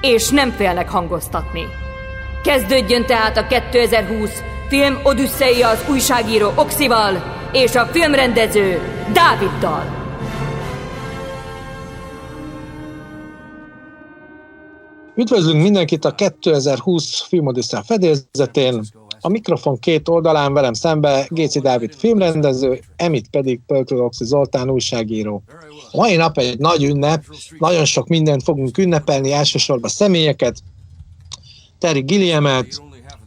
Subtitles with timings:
[0.00, 1.62] és nem félnek hangoztatni.
[2.42, 8.80] Kezdődjön tehát a 2020 film Odüsszeia az újságíró Oxival és a filmrendező
[9.12, 9.96] Dáviddal.
[15.14, 18.82] Üdvözlünk mindenkit a 2020 Filmodissza fedélzetén.
[19.28, 25.42] A mikrofon két oldalán velem szembe Géci Dávid filmrendező, Emit pedig Pöltőroxi Zoltán újságíró.
[25.92, 27.24] A mai nap egy nagy ünnep,
[27.58, 30.58] nagyon sok mindent fogunk ünnepelni, elsősorban személyeket,
[31.78, 32.82] Terry Gilliamet,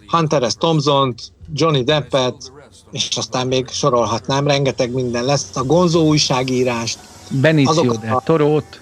[0.08, 0.56] Hunter S.
[0.56, 1.16] thompson
[1.54, 2.52] Johnny Deppet,
[2.92, 5.56] és aztán még sorolhatnám, rengeteg minden lesz.
[5.56, 7.00] A Gonzó újságírást,
[7.42, 8.82] Benicio del Torót,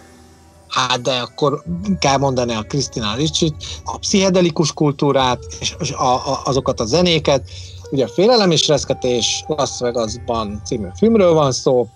[0.70, 1.64] hát de akkor
[2.00, 7.50] kell mondani a Krisztina Ricsit, a pszichedelikus kultúrát, és a, a, azokat a zenéket.
[7.92, 11.88] Ugye a Félelem és Reszketés Las Vegasban című filmről van szó,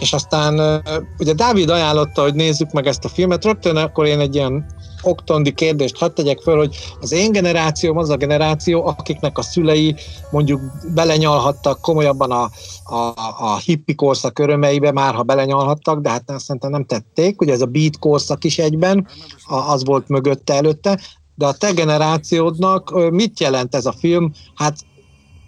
[0.00, 0.82] és aztán
[1.18, 4.66] ugye Dávid ajánlotta, hogy nézzük meg ezt a filmet, rögtön akkor én egy ilyen
[5.02, 9.94] oktondi kérdést hadd tegyek föl, hogy az én generációm az a generáció, akiknek a szülei
[10.30, 10.60] mondjuk
[10.94, 12.50] belenyalhattak komolyabban a,
[12.84, 17.60] a, a hippi korszak örömeibe, már ha belenyalhattak, de hát szerintem nem tették, ugye ez
[17.60, 19.06] a beat korszak is egyben,
[19.48, 21.00] az volt mögötte előtte,
[21.34, 24.32] de a te generációdnak mit jelent ez a film?
[24.54, 24.76] Hát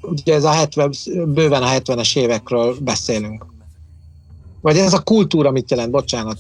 [0.03, 0.93] ugye ez a 70,
[1.27, 3.47] bőven a 70-es évekről beszélünk.
[4.61, 5.91] Vagy ez a kultúra mit jelent?
[5.91, 6.39] Bocsánat.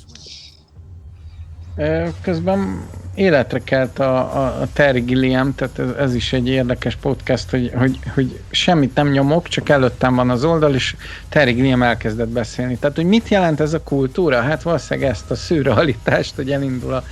[2.22, 2.82] Közben
[3.14, 7.72] életre kelt a, a, a Terry Gilliam, tehát ez, ez is egy érdekes podcast, hogy,
[7.74, 10.96] hogy, hogy semmit nem nyomok, csak előttem van az oldal, és
[11.28, 12.76] Terry Gilliam elkezdett beszélni.
[12.76, 14.40] Tehát, hogy mit jelent ez a kultúra?
[14.40, 17.04] Hát valószínűleg ezt a szürrealitást, hogy elindul a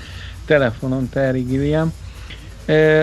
[0.46, 1.92] telefonon Terry Gilliam.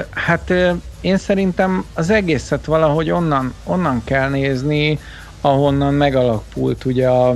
[0.09, 0.53] Hát
[1.01, 4.99] én szerintem az egészet valahogy onnan, onnan kell nézni,
[5.41, 7.35] ahonnan megalakult ugye a,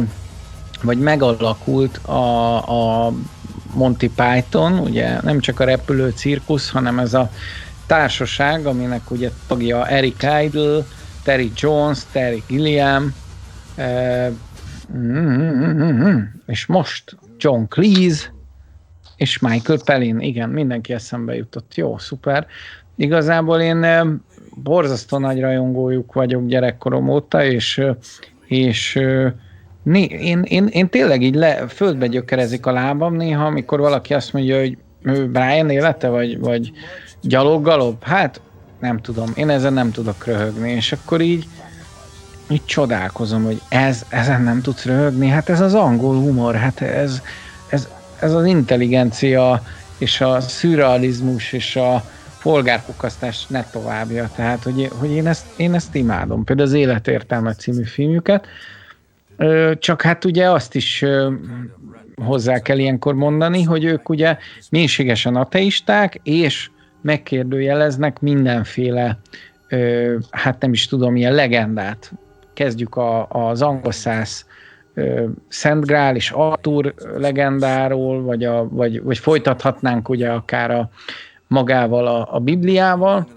[0.82, 3.14] vagy megalakult a, a
[3.74, 7.32] Monty Python, ugye nem csak a repülő cirkusz, hanem ez a
[7.86, 10.86] társaság, aminek ugye tagja Eric Idle,
[11.24, 13.14] Terry Jones, Terry Gilliam,
[13.76, 14.32] eh,
[16.46, 18.34] és most John Cleese,
[19.16, 21.76] és Michael Pellin, igen, mindenki eszembe jutott.
[21.76, 22.48] Jó, szuper.
[22.96, 24.06] Igazából én eh,
[24.56, 27.82] borzasztó nagy rajongójuk vagyok gyerekkorom óta, és,
[28.46, 29.00] és
[29.84, 34.34] Né, én, én, én tényleg így le, földbe gyökerezik a lábam néha, amikor valaki azt
[34.34, 34.78] mondja, hogy
[35.28, 36.72] Brian élete, vagy, vagy
[37.22, 38.04] gyaloggalobb.
[38.04, 38.42] Hát
[38.80, 41.48] nem tudom, én ezen nem tudok röhögni, és akkor így,
[42.50, 47.22] így csodálkozom, hogy ez, ezen nem tudsz röhögni, hát ez az angol humor, hát ez,
[47.70, 47.88] ez,
[48.20, 49.64] ez az intelligencia,
[49.98, 52.04] és a szürrealizmus, és a
[52.42, 54.30] polgárpukasztás ne továbbja.
[54.36, 56.44] Tehát, hogy, hogy én, ezt, én ezt imádom.
[56.44, 58.48] Például az Életértelme című filmjüket,
[59.80, 61.06] csak hát ugye azt is
[62.16, 64.38] hozzá kell ilyenkor mondani, hogy ők ugye
[64.70, 66.70] mélységesen ateisták, és
[67.02, 69.20] megkérdőjeleznek mindenféle,
[70.30, 72.12] hát nem is tudom, ilyen legendát.
[72.54, 74.46] Kezdjük a, az angol száz
[75.48, 80.90] Szent Grál és Arthur legendáról, vagy, a, vagy, vagy folytathatnánk ugye akár a,
[81.48, 83.28] magával a, a Bibliával.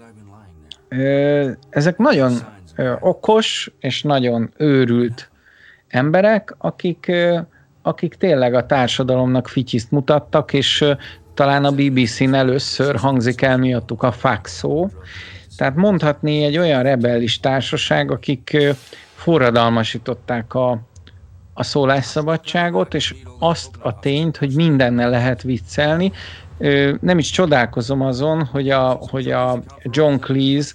[1.69, 2.33] Ezek nagyon
[2.99, 5.29] okos és nagyon őrült
[5.95, 7.11] emberek, akik,
[7.81, 10.85] akik tényleg a társadalomnak fityiszt mutattak, és
[11.33, 14.89] talán a BBC-n először hangzik el miattuk a fax szó.
[15.57, 18.57] Tehát mondhatni egy olyan rebellis társaság, akik
[19.15, 20.79] forradalmasították a,
[21.53, 26.11] a szólásszabadságot, és azt a tényt, hogy mindennel lehet viccelni.
[27.01, 30.73] Nem is csodálkozom azon, hogy a, hogy a John Cleese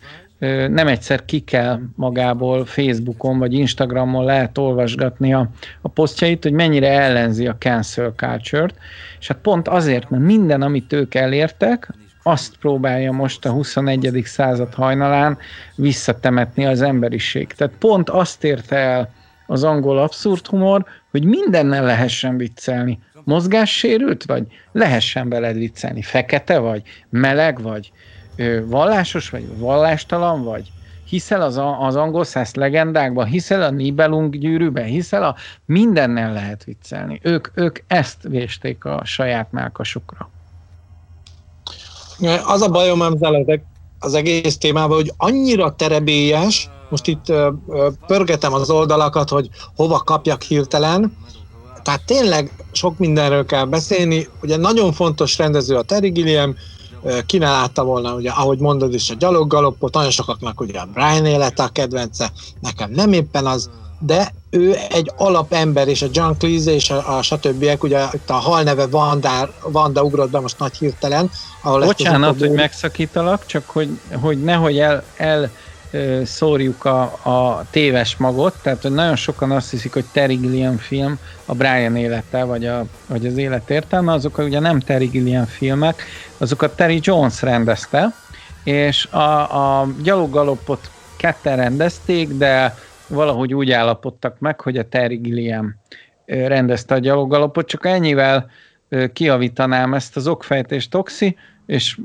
[0.69, 5.48] nem egyszer ki kell magából Facebookon vagy Instagramon lehet olvasgatni a,
[5.81, 8.75] a posztjait, hogy mennyire ellenzi a cancel culture-t,
[9.20, 11.92] és hát pont azért, mert minden, amit ők elértek,
[12.22, 14.22] azt próbálja most a 21.
[14.25, 15.38] század hajnalán
[15.75, 17.52] visszatemetni az emberiség.
[17.52, 19.12] Tehát pont azt érte el
[19.46, 22.98] az angol abszurd humor, hogy mindennel lehessen viccelni.
[23.25, 24.46] Mozgássérült vagy?
[24.72, 26.02] Lehessen veled viccelni.
[26.02, 26.82] Fekete vagy?
[27.10, 27.92] Meleg vagy?
[28.66, 30.72] Vallásos vagy, vallástalan vagy,
[31.04, 37.20] hiszel az, az angol száz legendákban, hiszel a Nibelung gyűrűben, hiszel a mindennel lehet viccelni.
[37.22, 40.31] Ők, ők ezt vésték a saját melkasukra.
[42.46, 43.60] Az a bajom ezzel
[43.98, 47.32] az egész témában, hogy annyira terebélyes, most itt
[48.06, 51.16] pörgetem az oldalakat, hogy hova kapjak hirtelen,
[51.82, 54.26] tehát tényleg sok mindenről kell beszélni.
[54.42, 56.56] Ugye nagyon fontos rendező a Terry Gilliam,
[57.38, 61.69] látta volna, ugye, ahogy mondod is, a gyaloggaloppot, nagyon sokaknak ugye a Brian élete a
[61.69, 67.17] kedvence, nekem nem éppen az, de ő egy alapember, és a John Cleese és a,
[67.17, 67.79] a stb.
[67.81, 71.31] ugye itt a hal neve Vanda, Vanda ugrott be most nagy hirtelen.
[71.62, 75.50] Ahol Bocsánat, hogy megszakítalak, csak hogy, hogy nehogy el, el
[76.25, 81.19] szórjuk a, a téves magot, tehát hogy nagyon sokan azt hiszik, hogy Terry Gilliam film
[81.44, 86.02] a Brian élete, vagy, a, vagy az élet értelme, azok ugye nem Terry Gilliam filmek,
[86.38, 88.14] azokat Terry Jones rendezte,
[88.64, 92.75] és a, a gyalogalopot ketten rendezték, de
[93.06, 95.75] valahogy úgy állapodtak meg, hogy a Terry Gilliam
[96.26, 98.50] rendezte a gyalogalopot, csak ennyivel
[99.12, 101.98] kiavítanám ezt az okfejtést, Toxi, és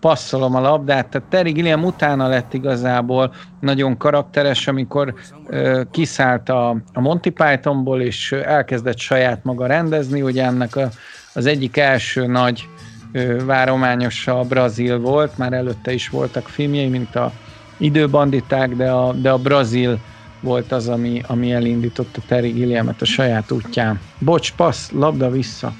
[0.00, 5.14] passzolom a labdát, tehát Terry Gilliam utána lett igazából nagyon karakteres, amikor
[5.46, 10.88] ö, kiszállt a, a Monty Pythonból, és elkezdett saját maga rendezni, ugye ennek a,
[11.34, 12.68] az egyik első nagy
[13.12, 17.32] ö, várományosa a Brazil volt, már előtte is voltak filmjei, mint a
[17.78, 19.98] Időbanditák, de a, de a Brazil
[20.40, 24.00] volt az, ami, ami elindította Terry Gilliamet a saját útján.
[24.18, 25.72] Bocs, passz, labda vissza.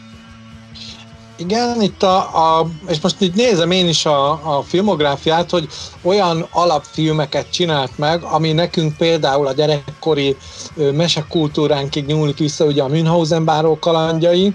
[1.39, 5.69] Igen, itt a, a, és most így nézem én is a, a filmográfiát, hogy
[6.03, 10.37] olyan alapfilmeket csinált meg, ami nekünk például a gyerekkori
[10.75, 14.55] mesekultúránkig nyúlik vissza, ugye a Münchhausen báró kalandjai,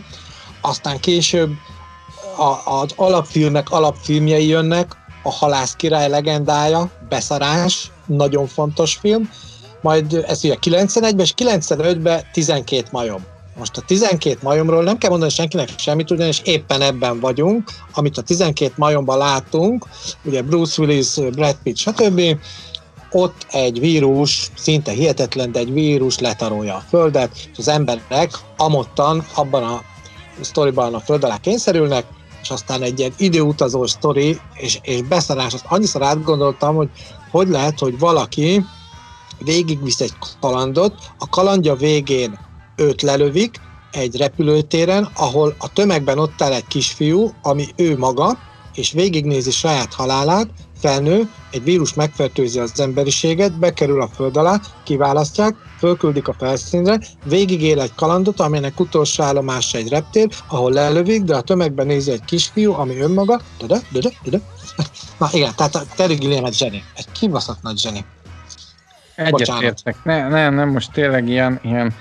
[0.62, 1.52] aztán később
[2.38, 9.30] a, az alapfilmek alapfilmjei jönnek, a Halász király legendája, Beszarás, nagyon fontos film,
[9.82, 13.31] majd ez ugye 91-ben, és 95-ben 12 majom.
[13.58, 18.22] Most a 12 majomról nem kell mondani senkinek semmit, ugyanis éppen ebben vagyunk, amit a
[18.22, 19.86] 12 majomban látunk,
[20.24, 22.22] ugye Bruce Willis, Brad Pitt, stb.,
[23.12, 29.26] ott egy vírus, szinte hihetetlen, de egy vírus letarolja a Földet, és az emberek amottan
[29.36, 29.82] abban a
[30.42, 32.06] sztoriban a föld alá kényszerülnek,
[32.42, 36.90] és aztán egy ilyen időutazó sztori, és, és beszarás, azt annyiszor átgondoltam, hogy
[37.32, 38.66] hogy lehet, hogy valaki
[39.38, 42.40] végigvisz egy kalandot, a kalandja végén
[42.82, 43.60] őt lelövik
[43.92, 48.38] egy repülőtéren, ahol a tömegben ott áll egy kisfiú, ami ő maga,
[48.74, 50.48] és végignézi saját halálát,
[50.80, 57.82] felnő, egy vírus megfertőzi az emberiséget, bekerül a föld alá, kiválasztják, fölküldik a felszínre, végigél
[57.82, 62.74] egy kalandot, aminek utolsó állomása egy reptér, ahol lelövik, de a tömegben nézi egy kisfiú,
[62.74, 64.40] ami önmaga, de de de
[65.20, 68.06] Na igen, tehát a Terry Gilliam egy zseni, egy kibaszott nagy zseni.
[69.16, 71.94] Egyetértek, ne, ne, nem most tényleg ilyen, ilyen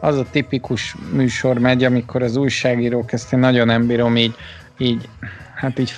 [0.00, 4.34] az a tipikus műsor megy, amikor az újságírók ezt én nagyon nem bírom így,
[4.78, 5.08] így
[5.54, 5.96] hát így,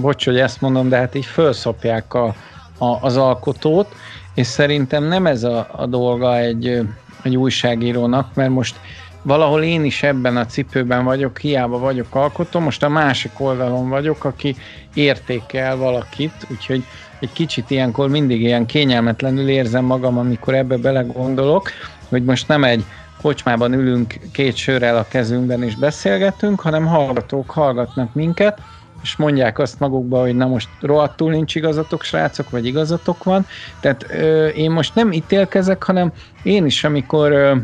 [0.00, 2.34] bocs, hogy ezt mondom, de hát így felszopják a,
[2.78, 3.94] a, az alkotót,
[4.34, 6.80] és szerintem nem ez a, a dolga egy,
[7.22, 8.76] egy újságírónak, mert most
[9.22, 14.24] valahol én is ebben a cipőben vagyok, hiába vagyok alkotó, most a másik oldalon vagyok,
[14.24, 14.56] aki
[14.94, 16.84] értékel valakit, úgyhogy
[17.20, 21.70] egy kicsit ilyenkor mindig ilyen kényelmetlenül érzem magam, amikor ebbe belegondolok,
[22.08, 22.84] hogy most nem egy
[23.24, 28.60] kocsmában ülünk két sörrel a kezünkben és beszélgetünk, hanem hallgatók hallgatnak minket,
[29.02, 33.46] és mondják azt magukba, hogy na most rohadtul nincs igazatok, srácok, vagy igazatok van.
[33.80, 36.12] Tehát ö, én most nem ítélkezek, hanem
[36.42, 37.56] én is, amikor ö,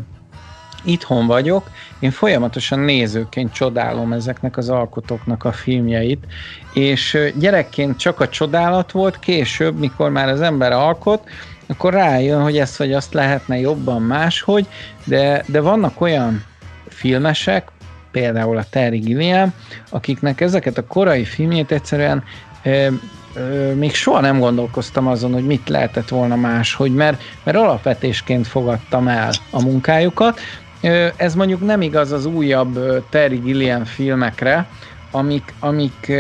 [0.85, 6.27] itthon vagyok, én folyamatosan nézőként csodálom ezeknek az alkotóknak a filmjeit,
[6.73, 11.29] és gyerekként csak a csodálat volt, később, mikor már az ember alkot,
[11.71, 14.67] akkor rájön, hogy ezt vagy azt lehetne jobban máshogy,
[15.05, 16.45] de, de vannak olyan
[16.89, 17.69] filmesek,
[18.11, 19.53] például a Terry Gilliam,
[19.91, 22.25] akiknek ezeket a korai filmjét egyszerűen
[22.63, 22.87] ö,
[23.35, 29.09] ö, még soha nem gondolkoztam azon, hogy mit lehetett volna máshogy, mert, mert alapvetésként fogadtam
[29.09, 30.41] el a munkájukat.
[30.83, 34.69] Ö, ez mondjuk nem igaz az újabb Terry Gilliam filmekre,
[35.11, 36.13] amik, amik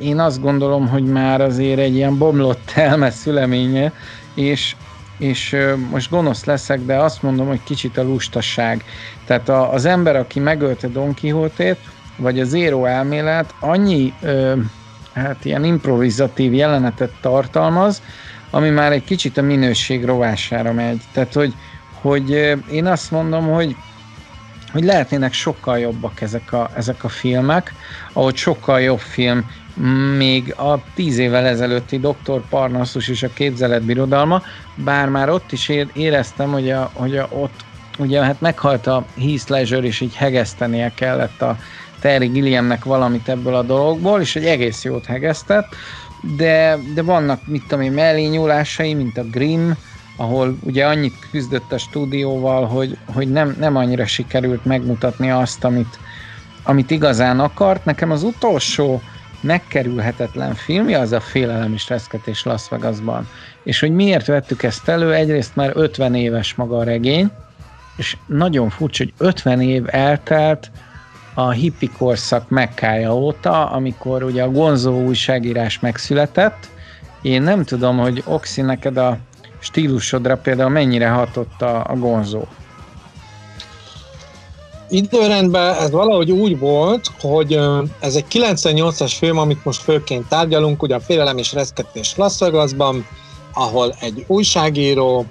[0.00, 3.92] én azt gondolom, hogy már azért egy ilyen bomlott elme szüleménye,
[4.34, 4.76] és,
[5.18, 5.56] és
[5.90, 8.84] most gonosz leszek, de azt mondom, hogy kicsit a lustaság.
[9.24, 11.78] Tehát a, az ember, aki megölte Don Quixote-t,
[12.16, 14.14] vagy a zéró elmélet annyi
[15.12, 18.02] hát ilyen improvizatív jelenetet tartalmaz,
[18.50, 21.00] ami már egy kicsit a minőség rovására megy.
[21.12, 21.54] Tehát, hogy,
[22.00, 22.30] hogy
[22.70, 23.76] én azt mondom, hogy
[24.72, 27.74] hogy lehetnének sokkal jobbak ezek a, ezek a filmek,
[28.12, 29.50] ahogy sokkal jobb film
[30.16, 32.40] még a tíz évvel ezelőtti Dr.
[32.48, 34.42] Parnassus és a képzeletbirodalma,
[34.74, 37.64] bár már ott is éreztem, hogy, a, hogy a, ott
[37.98, 41.56] ugye hát meghalt a Heath Ledger, és így hegesztenie kellett a
[42.00, 45.74] Terry Gilliamnek valamit ebből a dologból, és egy egész jót hegesztett,
[46.36, 49.70] de, de vannak, mit tudom én, mellényúlásai, mint a Grimm,
[50.16, 55.98] ahol ugye annyit küzdött a stúdióval, hogy, hogy nem, nem annyira sikerült megmutatni azt, amit,
[56.62, 57.84] amit igazán akart.
[57.84, 59.02] Nekem az utolsó
[59.40, 63.28] megkerülhetetlen filmje az a Félelem és Reszketés Las Vegasban.
[63.62, 65.14] És hogy miért vettük ezt elő?
[65.14, 67.30] Egyrészt már 50 éves maga a regény,
[67.96, 70.70] és nagyon furcsa, hogy 50 év eltelt
[71.34, 76.68] a hippi korszak mekkája óta, amikor ugye a Gonzó újságírás megszületett.
[77.22, 79.18] Én nem tudom, hogy Oxi, neked a
[79.58, 82.44] stílusodra például mennyire hatott a, a Gonzó?
[84.88, 87.60] Időrendben ez valahogy úgy volt, hogy
[88.00, 93.06] ez egy 98-as film, amit most főként tárgyalunk, ugye a Félelem és Reszketés Las Vegasban,
[93.52, 95.26] ahol egy újságíró,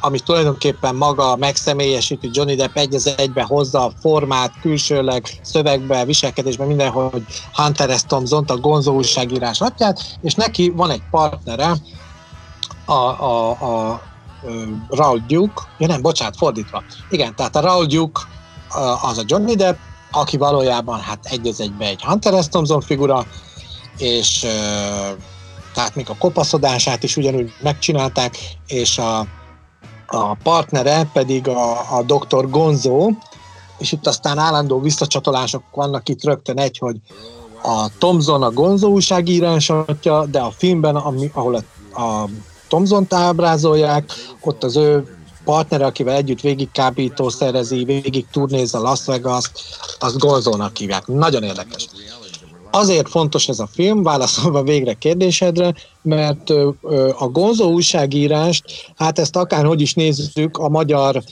[0.00, 6.64] ami tulajdonképpen maga megszemélyesíti Johnny Depp egy az egybe hozza a formát, külsőleg, szövegbe, viselkedésbe,
[6.64, 8.02] mindenhol, hogy Hunter S.
[8.02, 11.76] Thompson, a gonzó újságírás atyát, és neki van egy partnere,
[12.84, 14.02] a, a, a
[14.88, 16.82] Raul Duke, ja nem, bocsánat, fordítva.
[17.08, 18.20] Igen, tehát a Raul Duke
[19.02, 19.76] az a Johnny Depp,
[20.10, 22.48] aki valójában hát egy az egybe egy Hunter S.
[22.48, 23.26] Thompson figura,
[23.98, 24.46] és
[25.74, 29.18] tehát még a kopaszodását is ugyanúgy megcsinálták, és a,
[30.06, 32.50] a partnere pedig a, a Dr.
[32.50, 33.10] Gonzo,
[33.78, 36.96] és itt aztán állandó visszacsatolások vannak itt rögtön egy, hogy
[37.62, 42.28] a Thompson a Gonzo újságírásatja, de a filmben, ami, ahol a, a
[42.68, 45.16] Thompson-t ábrázolják, ott az ő
[45.46, 49.50] partnere, akivel együtt végig kábítószerezi, végig turnéz a Las Vegas,
[49.98, 51.06] azt Gonzónak hívják.
[51.06, 51.88] Nagyon érdekes.
[52.70, 56.50] Azért fontos ez a film, válaszolva végre kérdésedre, mert
[57.18, 58.64] a Gonzó újságírást,
[58.96, 61.22] hát ezt akárhogy is nézzük, a magyar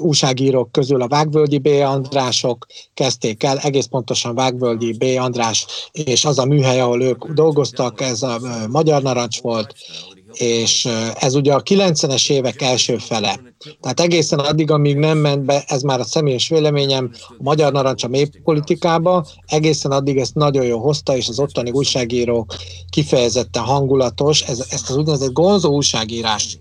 [0.00, 1.66] újságírók közül a Vágvölgyi B.
[1.66, 5.04] Andrások kezdték el, egész pontosan Vágvölgyi B.
[5.18, 9.74] András, és az a műhely, ahol ők dolgoztak, ez a Magyar Narancs volt,
[10.34, 13.40] és ez ugye a 90-es évek első fele.
[13.80, 18.04] Tehát egészen addig, amíg nem ment be, ez már a személyes véleményem, a Magyar Narancs
[18.04, 22.54] a mély politikába, egészen addig ezt nagyon jó hozta, és az ottani újságírók
[22.90, 26.58] kifejezetten hangulatos, ez, ezt az úgynevezett gonzó újságírást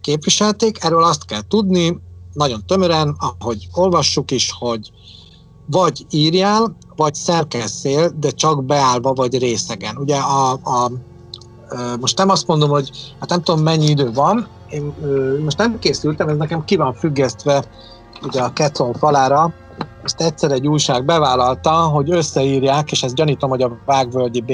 [0.00, 1.98] képviselték, erről azt kell tudni,
[2.32, 4.90] nagyon tömören, ahogy olvassuk is, hogy
[5.66, 9.96] vagy írjál, vagy szerkesszél, de csak beállva vagy részegen.
[9.96, 10.90] Ugye a, a
[12.00, 12.90] most nem azt mondom, hogy
[13.20, 14.94] hát nem tudom mennyi idő van, én
[15.44, 17.64] most nem készültem, ez nekem ki van függesztve
[18.22, 19.52] ugye a Ketzon falára,
[20.02, 24.52] ezt egyszer egy újság bevállalta, hogy összeírják, és ezt gyanítom, hogy a Vágvölgyi B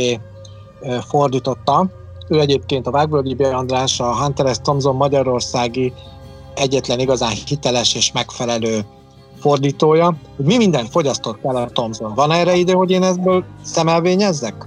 [1.09, 1.87] fordította.
[2.29, 4.59] Ő egyébként a Vágvölgyi B András, a Hunter S.
[4.59, 5.93] Thompson magyarországi
[6.55, 8.81] egyetlen igazán hiteles és megfelelő
[9.41, 12.15] fordítója, mi mindent fogyasztott el a Thompson.
[12.15, 14.67] Van erre idő, hogy én ebből szemelvényezzek?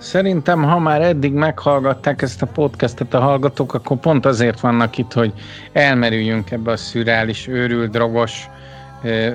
[0.00, 5.12] Szerintem, ha már eddig meghallgatták ezt a podcastet a hallgatók, akkor pont azért vannak itt,
[5.12, 5.32] hogy
[5.72, 8.48] elmerüljünk ebbe a szürreális, őrült, drogos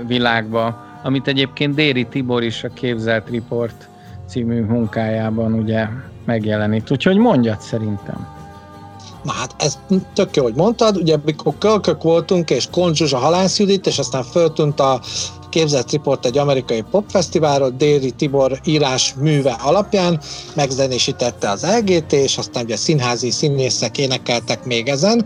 [0.08, 3.90] világba, amit egyébként Déri Tibor is a Képzelt Report
[4.28, 5.88] című munkájában ugye
[6.26, 6.92] megjelenít.
[6.92, 8.28] Úgyhogy mondjad szerintem.
[9.24, 9.80] Na hát ez
[10.14, 14.24] tök jó, hogy mondtad, ugye amikor kölkök voltunk, és Konzsuzs a Halász Judit, és aztán
[14.24, 15.02] föltűnt a
[15.56, 20.20] képzett riport egy amerikai popfesztiválról, Déri Tibor írás műve alapján
[20.54, 25.26] megzenésítette az LGT, és aztán ugye színházi színészek énekeltek még ezen,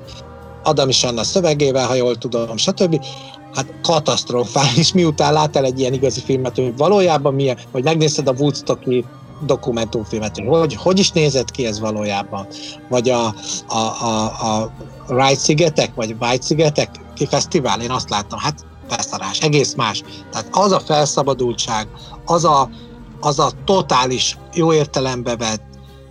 [0.64, 3.06] Adam is Anna szövegével, ha jól tudom, stb.
[3.54, 9.06] Hát katasztrofális, miután láttál egy ilyen igazi filmet, hogy valójában milyen, hogy megnézted a Woodstocki
[9.46, 12.48] dokumentumfilmet, hogy hogy, hogy is nézett ki ez valójában,
[12.90, 13.26] vagy a,
[13.68, 14.72] a, a, a
[15.08, 20.04] Wright szigetek, vagy White szigetek ki fesztivál, én azt láttam, hát felszarás, egész más.
[20.32, 21.88] Tehát az a felszabadultság,
[22.26, 22.70] az a,
[23.20, 25.64] az a totális, jó értelembe vett,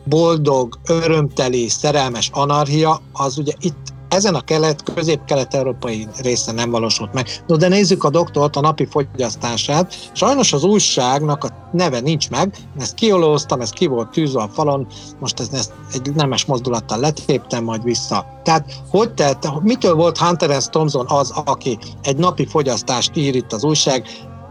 [0.05, 7.27] boldog, örömteli, szerelmes anarchia, az ugye itt ezen a kelet, közép-kelet-európai részen nem valósult meg.
[7.47, 10.11] No, de nézzük a doktort, a napi fogyasztását.
[10.13, 14.87] Sajnos az újságnak a neve nincs meg, ezt kiolóztam, ez ki volt tűzve a falon,
[15.21, 18.27] most ezt, ezt egy nemes mozdulattal letéptem, majd vissza.
[18.43, 20.67] Tehát hogy telt, mitől volt Hunter S.
[20.67, 24.07] Thompson az, aki egy napi fogyasztást ír itt az újság,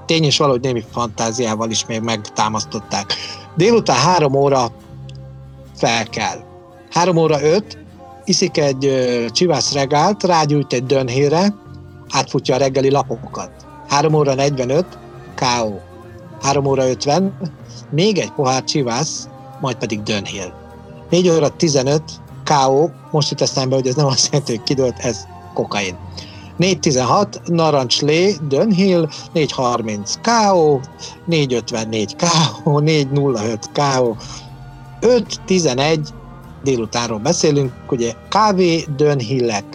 [0.06, 3.14] tény és valahogy némi fantáziával is még megtámasztották.
[3.56, 4.72] Délután három óra
[5.76, 6.38] fel kell.
[6.90, 7.78] Három óra öt,
[8.28, 8.92] iszik egy
[9.32, 11.56] csivász regált, rágyújt egy dönhére,
[12.10, 13.52] átfutja a reggeli lapokat.
[13.88, 14.86] 3 óra 45,
[15.36, 15.80] K.O.
[16.42, 17.38] 3 óra 50,
[17.90, 19.28] még egy pohár csivász,
[19.62, 20.54] majd pedig dönhél.
[21.10, 22.04] 4 óra 15,
[22.44, 22.88] K.O.
[23.12, 25.96] Most jut eszembe, hogy ez nem azt jelenti, hogy kidőlt, ez kokain.
[26.58, 30.80] 416 Narancslé, Dönhill, 430 KO,
[31.26, 34.16] 454 KO, 405 KO,
[35.00, 36.10] 511
[36.68, 39.66] délutánról beszélünk, ugye kávé, Dönhillek,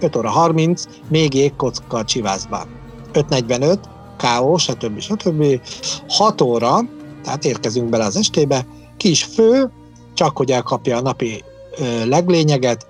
[0.00, 2.66] 5 óra 30, még jégkocka csivászban.
[3.12, 3.78] 5.45,
[4.18, 5.00] KO, stb.
[5.00, 5.60] stb.
[6.08, 6.78] 6 óra,
[7.24, 8.66] tehát érkezünk bele az estébe,
[8.96, 9.70] kis fő,
[10.14, 11.44] csak hogy elkapja a napi
[11.78, 12.86] ö, leglényeget,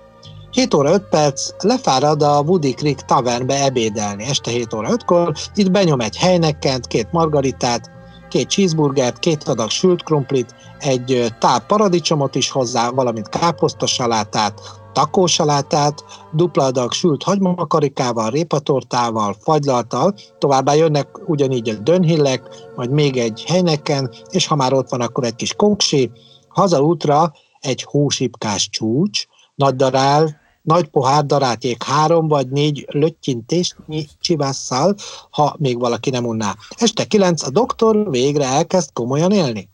[0.51, 5.71] 7 óra 5 perc, lefárad a Woody Creek Tavernbe ebédelni este 7 óra 5-kor, itt
[5.71, 7.91] benyom egy helynekent, két margaritát,
[8.33, 14.61] két cheeseburgert, két adag sült krumplit, egy táp paradicsomot is hozzá, valamint káposztasalátát,
[14.93, 22.41] takósalátát, dupla adag sült hagymamakarikával, répatortával, fagylaltal, továbbá jönnek ugyanígy a dönhillek,
[22.75, 26.11] majd még egy helyneken, és ha már ott van, akkor egy kis koksi,
[26.47, 29.25] hazaútra egy hósipkás csúcs,
[29.55, 34.95] nagy darál, nagy pohár darátjék három vagy négy löttyintésnyi csivásszal,
[35.29, 36.55] ha még valaki nem unná.
[36.69, 39.69] Este kilenc a doktor végre elkezd komolyan élni.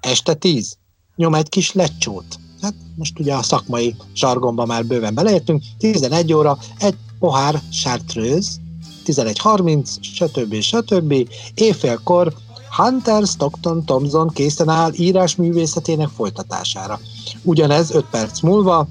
[0.00, 0.76] Este tíz.
[1.16, 2.38] Nyom egy kis lecsót.
[2.62, 5.62] Hát most ugye a szakmai zsargonba már bőven beleértünk.
[5.78, 8.60] 11 óra egy pohár sártrőz,
[9.06, 10.54] 11.30, stb.
[10.60, 11.28] stb.
[11.54, 12.34] Éjfélkor
[12.76, 17.00] Hunter Stockton Thompson készen áll írásművészetének folytatására.
[17.42, 18.88] Ugyanez 5 perc múlva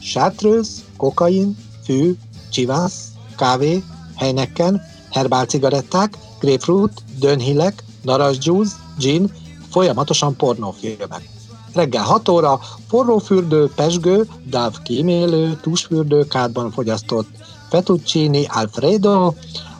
[0.00, 2.14] sátrőz, kokain, fű,
[2.50, 3.82] csivász, kávé,
[4.16, 9.32] helyneken, herbál cigaretták, grapefruit, dönhillek, narancsjuice, gin,
[9.70, 11.28] folyamatosan pornófilmek.
[11.74, 17.28] Reggel 6 óra forrófürdő, pesgő, dáv kímélő, tusfürdő, kádban fogyasztott
[17.70, 19.34] fettuccini, alfredo,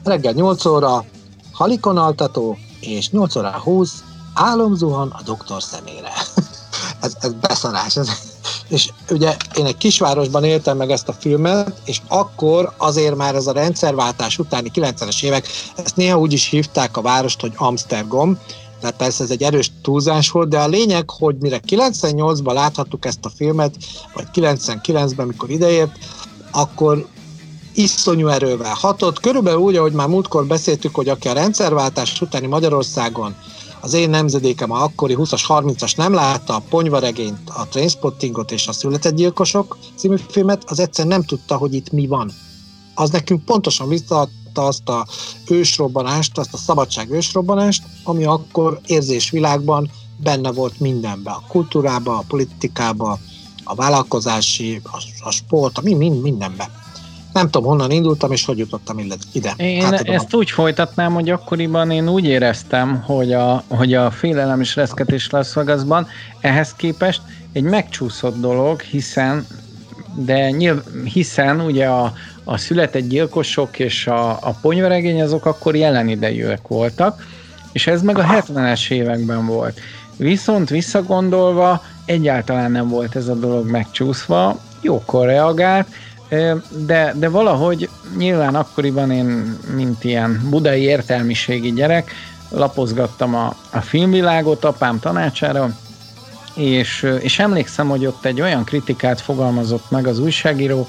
[0.04, 1.04] reggel 8 óra
[1.52, 6.12] halikonaltató, és 8 óra 20 álomzuhan a doktor szemére.
[7.02, 8.08] ez, ez beszarás, ez,
[8.70, 13.46] és ugye én egy kisvárosban éltem meg ezt a filmet, és akkor azért már ez
[13.46, 18.38] a rendszerváltás utáni 90-es évek, ezt néha úgy is hívták a várost, hogy Amsterdam,
[18.80, 23.24] tehát persze ez egy erős túlzás volt, de a lényeg, hogy mire 98-ban láthattuk ezt
[23.24, 23.76] a filmet,
[24.14, 25.98] vagy 99-ben, mikor ideért,
[26.50, 27.06] akkor
[27.74, 29.20] iszonyú erővel hatott.
[29.20, 33.34] Körülbelül úgy, ahogy már múltkor beszéltük, hogy aki a rendszerváltás utáni Magyarországon
[33.80, 38.72] az én nemzedékem, a akkori 20-as, 30-as nem látta a ponyvaregényt, a Trainspottingot és a
[38.72, 42.32] Született Gyilkosok című filmet, az egyszer nem tudta, hogy itt mi van.
[42.94, 45.06] Az nekünk pontosan visszaadta azt a
[45.48, 51.34] ősrobbanást, azt a szabadság ősrobbanást, ami akkor érzésvilágban benne volt mindenben.
[51.34, 53.18] A kultúrába, a politikába,
[53.64, 56.68] a vállalkozási, a, a sport, a mi, mind, mindenben
[57.32, 58.98] nem tudom, honnan indultam, és hogy jutottam
[59.32, 59.52] ide.
[59.56, 64.60] Én hát, ezt úgy folytatnám, hogy akkoriban én úgy éreztem, hogy a, hogy a félelem
[64.60, 66.06] és reszketés Las Vegasban
[66.40, 67.20] ehhez képest
[67.52, 69.46] egy megcsúszott dolog, hiszen
[70.14, 72.12] de nyilv, hiszen ugye a,
[72.44, 77.26] a született gyilkosok és a, a ponyvaregény azok akkor jelen idejűek voltak,
[77.72, 79.80] és ez meg a 70-es években volt.
[80.16, 85.88] Viszont visszagondolva egyáltalán nem volt ez a dolog megcsúszva, jókor reagált,
[86.86, 92.10] de, de valahogy nyilván akkoriban én, mint ilyen budai értelmiségi gyerek,
[92.50, 95.70] lapozgattam a, a filmvilágot apám tanácsára,
[96.54, 100.86] és, és emlékszem, hogy ott egy olyan kritikát fogalmazott meg az újságíró,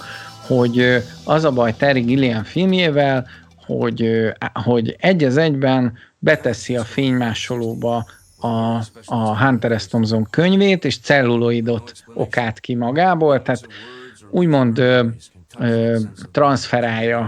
[0.48, 3.28] hogy az a baj Terry Gilliam filmjével,
[3.66, 8.06] hogy, hogy egy az egyben beteszi a fénymásolóba
[8.40, 8.48] a,
[9.06, 9.88] a Hunter S.
[9.88, 13.68] Thompson könyvét, és celluloidot okát ki magából, tehát
[14.32, 15.06] úgymond ö,
[15.60, 15.98] ö,
[16.32, 17.20] transferálja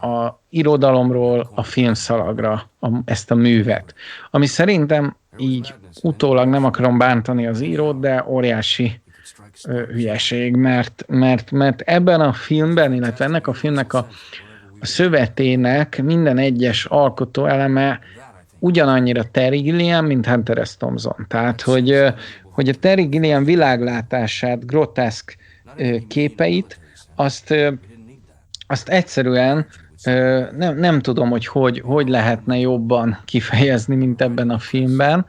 [0.00, 3.94] a irodalomról a filmszalagra a, ezt a művet.
[4.30, 9.00] Ami szerintem így utólag nem akarom bántani az írót, de óriási
[9.64, 14.08] ö, hülyeség, mert, mert, mert ebben a filmben, illetve ennek a filmnek a,
[14.80, 18.00] a szövetének minden egyes alkotó eleme
[18.58, 20.76] ugyanannyira Terry Gilliam, mint Hunter S.
[20.76, 21.26] Thompson.
[21.28, 22.02] Tehát, hogy,
[22.50, 25.36] hogy a Terry Gilliam világlátását, groteszk
[26.08, 26.78] képeit,
[27.16, 27.54] azt,
[28.66, 29.66] azt egyszerűen
[30.56, 35.26] nem, nem tudom, hogy, hogy hogy lehetne jobban kifejezni, mint ebben a filmben,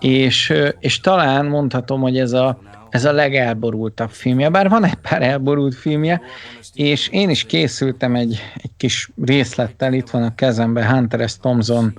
[0.00, 2.58] és, és talán mondhatom, hogy ez a,
[2.90, 6.20] ez a legelborultabb filmje, bár van egy pár elborult filmje,
[6.74, 11.36] és én is készültem egy, egy kis részlettel, itt van a kezemben Hunter S.
[11.38, 11.94] Thompson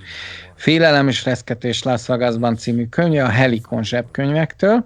[0.55, 4.85] Félelem és reszketés Las Vegasban című könyve a Helikon zsebkönyvektől,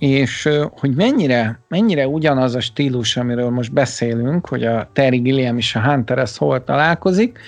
[0.00, 5.74] és hogy mennyire, mennyire ugyanaz a stílus, amiről most beszélünk, hogy a Terry Gilliam és
[5.74, 6.36] a Hunter S.
[6.36, 7.38] hol találkozik,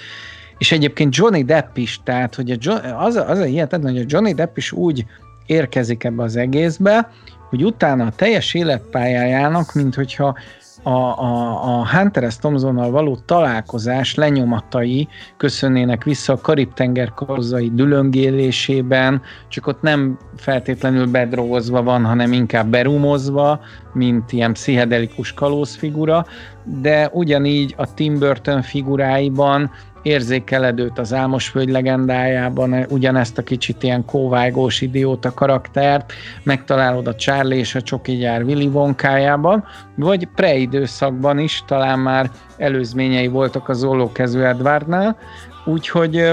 [0.58, 4.00] és egyébként Johnny Depp is, tehát hogy a John, az, a, az a hihetetlen, hogy
[4.00, 5.04] a Johnny Depp is úgy
[5.46, 7.10] érkezik ebbe az egészbe,
[7.48, 10.38] hogy utána a teljes életpályájának, mint hogyha
[10.82, 12.36] a, a, a Hunter S.
[12.36, 21.82] Thompsonnal való találkozás lenyomatai köszönnének vissza a Karib-tenger karzai dülöngélésében, csak ott nem feltétlenül bedrogozva
[21.82, 23.60] van, hanem inkább berumozva,
[23.92, 26.26] mint ilyen pszichedelikus kalózfigura,
[26.64, 29.70] de ugyanígy a Tim Burton figuráiban
[30.02, 36.12] érzékeledőt az Álmosföld legendájában, ugyanezt a kicsit ilyen kóvájgós idióta karaktert,
[36.42, 39.64] megtalálod a Charlie és a Csoki gyár Willy Wonkájában,
[39.96, 45.16] vagy preidőszakban is talán már előzményei voltak az ollókezű Edwardnál,
[45.64, 46.32] úgyhogy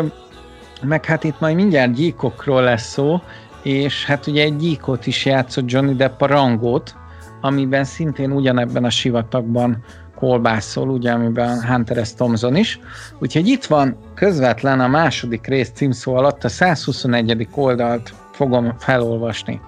[0.82, 3.22] meg hát itt majd mindjárt gyíkokról lesz szó,
[3.64, 6.96] és hát ugye egy gyíkot is játszott Johnny Depp a Rangot,
[7.42, 9.84] amiben szintén ugyanebben a sivatagban
[10.20, 12.14] kolbászol, ugye, amiben Hunter S.
[12.14, 12.80] Thompson is.
[13.20, 17.48] Úgyhogy itt van közvetlen a második rész címszó alatt a 121.
[17.56, 19.62] oldalt fogom felolvasni.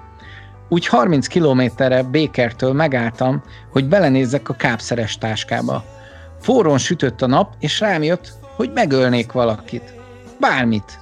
[0.69, 5.83] Úgy 30 kilométerre Békertől megálltam, hogy belenézzek a kápszeres táskába.
[6.39, 9.93] Forron sütött a nap, és rám jött, hogy megölnék valakit.
[10.39, 10.99] Bármit.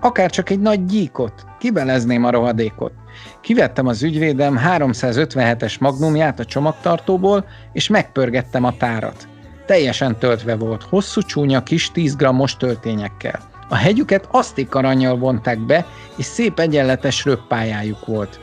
[0.00, 1.44] Akár csak egy nagy gyíkot.
[1.58, 2.92] Kibelezném a rohadékot.
[3.40, 9.28] Kivettem az ügyvédem 357-es magnumját a csomagtartóból, és megpörgettem a tárat.
[9.66, 13.40] Teljesen töltve volt, hosszú csúnya kis 10 grammos töltényekkel.
[13.68, 18.40] A hegyüket aszték aranyjal vonták be, és szép egyenletes röppályájuk volt.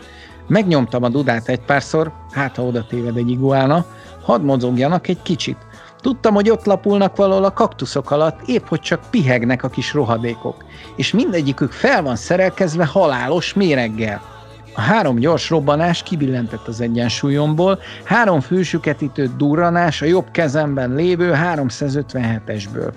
[0.48, 3.86] Megnyomtam a dudát egy párszor, hát ha oda téved egy iguána,
[4.22, 5.58] hadd mozogjanak egy kicsit.
[6.02, 10.64] Tudtam, hogy ott lapulnak valahol a kaktuszok alatt, épp hogy csak pihegnek a kis rohadékok,
[10.96, 14.33] és mindegyikük fel van szerelkezve halálos méreggel.
[14.76, 21.34] A három gyors robbanás kibillentett az egyensúlyomból, három fősüket ütött durranás a jobb kezemben lévő
[21.36, 22.92] 357-esből.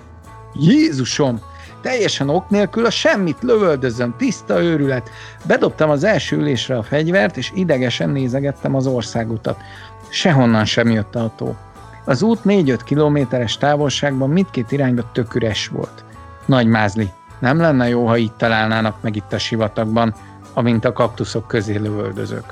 [0.53, 1.41] Jézusom!
[1.81, 5.09] Teljesen ok nélkül a semmit lövöldözöm, tiszta őrület.
[5.45, 9.57] Bedobtam az első ülésre a fegyvert, és idegesen nézegettem az országutat.
[10.09, 11.55] Sehonnan sem jött autó.
[12.05, 16.03] Az út 4-5 kilométeres távolságban mindkét irányba tök üres volt.
[16.45, 17.09] Nagy mázli,
[17.39, 20.15] nem lenne jó, ha itt találnának meg itt a sivatagban,
[20.57, 22.43] amint a kaktuszok közé lövöldözök.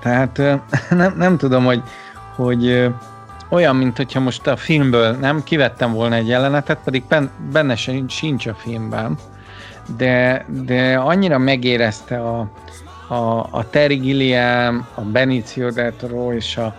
[0.00, 0.36] Tehát
[0.90, 1.82] nem, nem tudom, hogy,
[2.36, 2.90] hogy
[3.48, 7.04] olyan, mint hogyha most a filmből nem kivettem volna egy jelenetet, pedig
[7.52, 7.76] benne
[8.08, 9.18] sincs a filmben,
[9.96, 12.50] de, de annyira megérezte a,
[13.08, 16.74] a, a Terry Gilliam, a Benicio del Toro és a,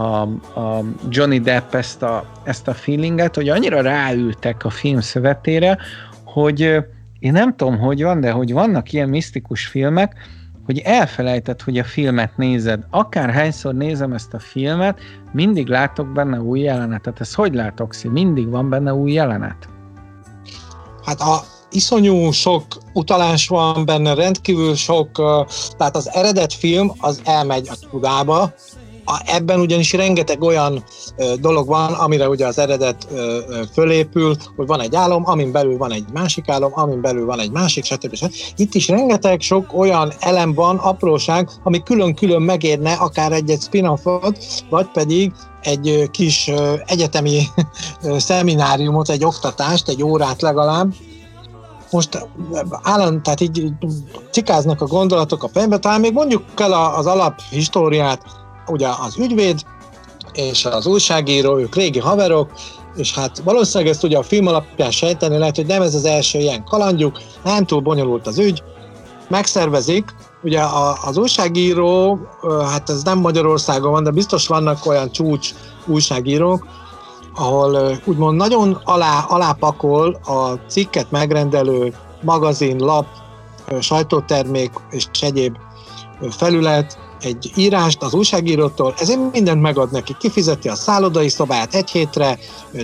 [0.00, 0.22] a,
[0.60, 5.78] a Johnny Depp ezt a, ezt a feelinget, hogy annyira ráültek a film szövetére,
[6.24, 6.84] hogy,
[7.18, 10.14] én nem tudom, hogy van, de hogy vannak ilyen misztikus filmek,
[10.64, 12.84] hogy elfelejtett, hogy a filmet nézed.
[12.90, 15.00] Akárhányszor nézem ezt a filmet,
[15.32, 17.20] mindig látok benne új jelenetet.
[17.20, 18.08] Ez hogy látok, Szí?
[18.08, 19.68] Mindig van benne új jelenet?
[21.04, 25.10] Hát a iszonyú sok utalás van benne, rendkívül sok,
[25.76, 28.52] tehát az eredet film az elmegy a tudába,
[29.24, 30.84] ebben ugyanis rengeteg olyan
[31.40, 33.08] dolog van, amire ugye az eredet
[33.72, 37.50] fölépül, hogy van egy álom, amin belül van egy másik álom, amin belül van egy
[37.50, 38.14] másik, stb.
[38.14, 38.34] stb.
[38.56, 44.38] Itt is rengeteg sok olyan elem van, apróság, ami külön-külön megérne akár egy-egy spin-offot,
[44.70, 46.50] vagy pedig egy kis
[46.86, 47.42] egyetemi
[48.16, 50.94] szemináriumot, egy oktatást, egy órát legalább,
[51.90, 52.26] most
[52.82, 53.72] állandóan, tehát így
[54.30, 58.22] cikáznak a gondolatok a fejembe, talán még mondjuk el az alaphistóriát,
[58.68, 59.60] ugye az ügyvéd
[60.32, 62.52] és az újságíró, ők régi haverok,
[62.96, 66.38] és hát valószínűleg ezt ugye a film alapján sejteni lehet, hogy nem ez az első
[66.38, 68.62] ilyen kalandjuk, nem túl bonyolult az ügy,
[69.28, 70.62] megszervezik, ugye
[71.04, 72.18] az újságíró,
[72.70, 75.50] hát ez nem Magyarországon van, de biztos vannak olyan csúcs
[75.86, 76.66] újságírók,
[77.34, 83.06] ahol úgymond nagyon alá, alápakol a cikket megrendelő magazin, lap,
[83.80, 85.56] sajtótermék és egyéb
[86.30, 92.38] felület, egy írást az újságírótól, ezért mindent megad neki, kifizeti a szállodai szobát egy hétre,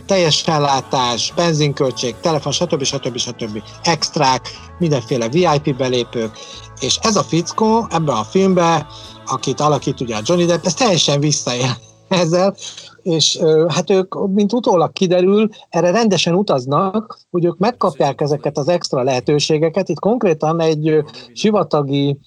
[0.06, 2.82] teljes ellátás, benzinköltség, telefon, stb.
[2.82, 3.16] stb.
[3.16, 3.62] stb.
[3.82, 6.38] extrák, mindenféle VIP belépők,
[6.80, 8.86] és ez a fickó ebben a filmben,
[9.26, 11.76] akit alakít ugye a Johnny Depp, ez teljesen visszaél
[12.08, 12.54] ezzel,
[13.02, 19.02] és hát ők, mint utólag kiderül, erre rendesen utaznak, hogy ők megkapják ezeket az extra
[19.02, 19.88] lehetőségeket.
[19.88, 22.18] Itt konkrétan egy sivatagi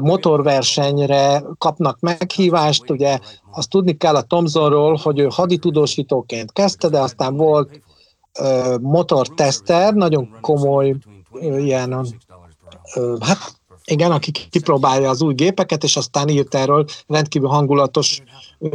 [0.00, 3.18] motorversenyre kapnak meghívást, ugye
[3.52, 7.80] azt tudni kell a Thomsonról, hogy ő haditudósítóként kezdte, de aztán volt
[8.80, 10.96] motortester, nagyon komoly
[11.40, 12.06] ilyen,
[13.20, 18.22] hát igen, aki kipróbálja az új gépeket, és aztán írt erről, rendkívül hangulatos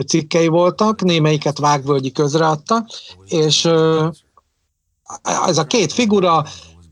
[0.07, 2.85] cikkei voltak, némelyiket Vágvölgyi közreadta,
[3.25, 3.65] és
[5.45, 6.43] ez a két figura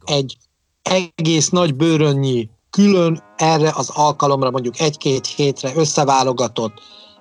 [0.05, 0.37] egy
[0.81, 6.73] egész nagy bőrönnyi külön erre az alkalomra mondjuk egy-két hétre összeválogatott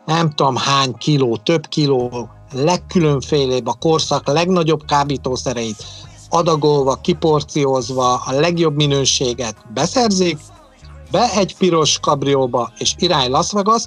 [0.09, 5.85] nem tudom hány kiló, több kiló, legkülönfélébb a korszak legnagyobb kábítószereit
[6.31, 10.39] adagolva, kiporciózva, a legjobb minőséget beszerzik,
[11.11, 13.85] be egy piros kabrióba, és irány Las Vegas,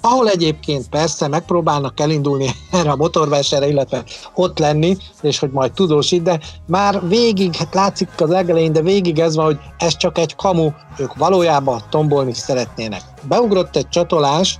[0.00, 4.04] ahol egyébként persze megpróbálnak elindulni erre a motorversenyre, illetve
[4.34, 9.18] ott lenni, és hogy majd tudósít, de már végig, hát látszik az legelején, de végig
[9.18, 13.02] ez van, hogy ez csak egy kamu, ők valójában tombolni szeretnének.
[13.22, 14.58] Beugrott egy csatolás,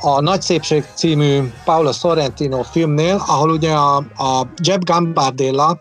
[0.00, 5.80] a Nagy Szépség című Paolo Sorrentino filmnél, ahol ugye a, a Jeb Gambardella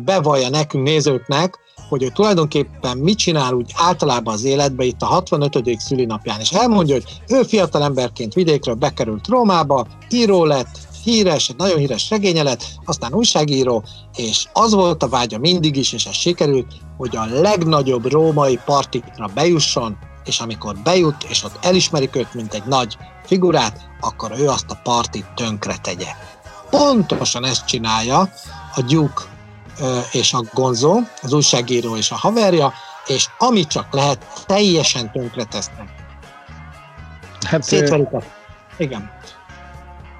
[0.00, 1.58] bevallja nekünk nézőknek,
[1.88, 5.76] hogy ő tulajdonképpen mit csinál úgy általában az életben itt a 65.
[5.78, 11.78] szülinapján, és elmondja, hogy ő fiatal emberként vidékről bekerült Rómába, író lett, híres, egy nagyon
[11.78, 13.84] híres regénye lett, aztán újságíró,
[14.16, 19.30] és az volt a vágya mindig is, és ez sikerült, hogy a legnagyobb római partikra
[19.34, 24.70] bejusson, és amikor bejut, és ott elismerik őt, mint egy nagy figurát, akkor ő azt
[24.70, 26.08] a partit tönkre tegye.
[26.70, 28.20] Pontosan ezt csinálja
[28.74, 29.22] a Duke
[30.12, 32.72] és a Gonzo, az újságíró és a haverja,
[33.06, 35.88] és ami csak lehet, teljesen tönkre tesznek.
[37.46, 38.22] Hát, Szétverik a...
[38.76, 39.10] Igen.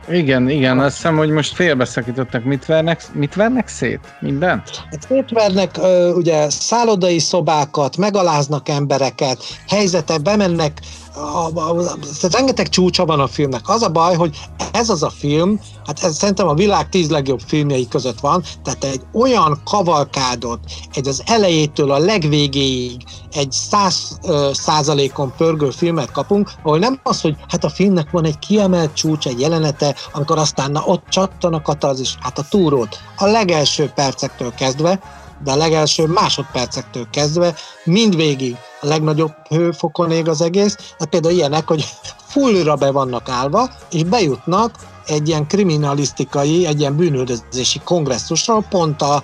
[0.09, 4.01] Igen, igen, azt hiszem, hogy most félbeszakítottak, mit vernek, mit vernek szét?
[4.21, 4.71] Mindent?
[4.91, 5.79] Hát szétvernek
[6.15, 10.81] ugye szállodai szobákat, megaláznak embereket, helyzetek, bemennek
[11.15, 11.97] a, a, a,
[12.31, 13.69] rengeteg csúcsa van a filmnek.
[13.69, 14.39] Az a baj, hogy
[14.73, 18.85] ez az a film, hát ez szerintem a világ tíz legjobb filmjei között van, tehát
[18.85, 20.61] egy olyan kavalkádot,
[20.95, 24.19] egy az elejétől a legvégéig egy száz
[24.53, 29.27] százalékon pörgő filmet kapunk, ahol nem az, hogy hát a filmnek van egy kiemelt csúcs,
[29.27, 34.55] egy jelenete, amikor aztán na, ott csattan a katarzis, hát a túrót a legelső percektől
[34.55, 35.01] kezdve,
[35.45, 41.69] de a legelső másodpercektől kezdve mindvégig a legnagyobb hőfokon ég az egész, hát például ilyenek,
[41.69, 41.85] hogy
[42.27, 44.75] fullra be vannak állva, és bejutnak
[45.07, 49.23] egy ilyen kriminalisztikai, egy ilyen bűnöldözési kongresszusra, pont a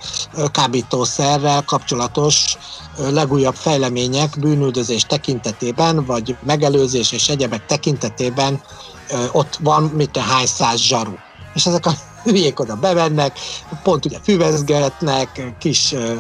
[0.53, 2.57] kábítószerrel kapcsolatos
[3.11, 8.61] legújabb fejlemények bűnöldözés tekintetében, vagy megelőzés és egyebek tekintetében
[9.33, 11.14] ott van, mint a hány száz zsaru.
[11.55, 11.92] És ezek a
[12.25, 13.39] hülyék oda bevennek,
[13.83, 16.13] pont ugye füvezgetnek, kis ö, ö,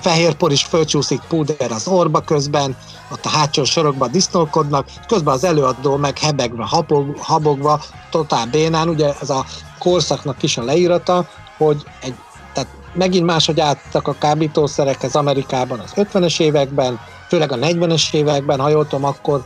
[0.00, 2.76] fehérpor is fölcsúszik púder az orba közben,
[3.12, 9.12] ott a hátsó sorokban disznókodnak, közben az előadó meg hebegve, habog, habogva, totál bénán, ugye
[9.20, 9.44] ez a
[9.78, 12.14] korszaknak is a leírata, hogy egy,
[12.52, 18.68] tehát megint máshogy álltak a kábítószerekhez Amerikában az 50-es években, főleg a 40-es években, ha
[18.68, 19.44] jól tudom, akkor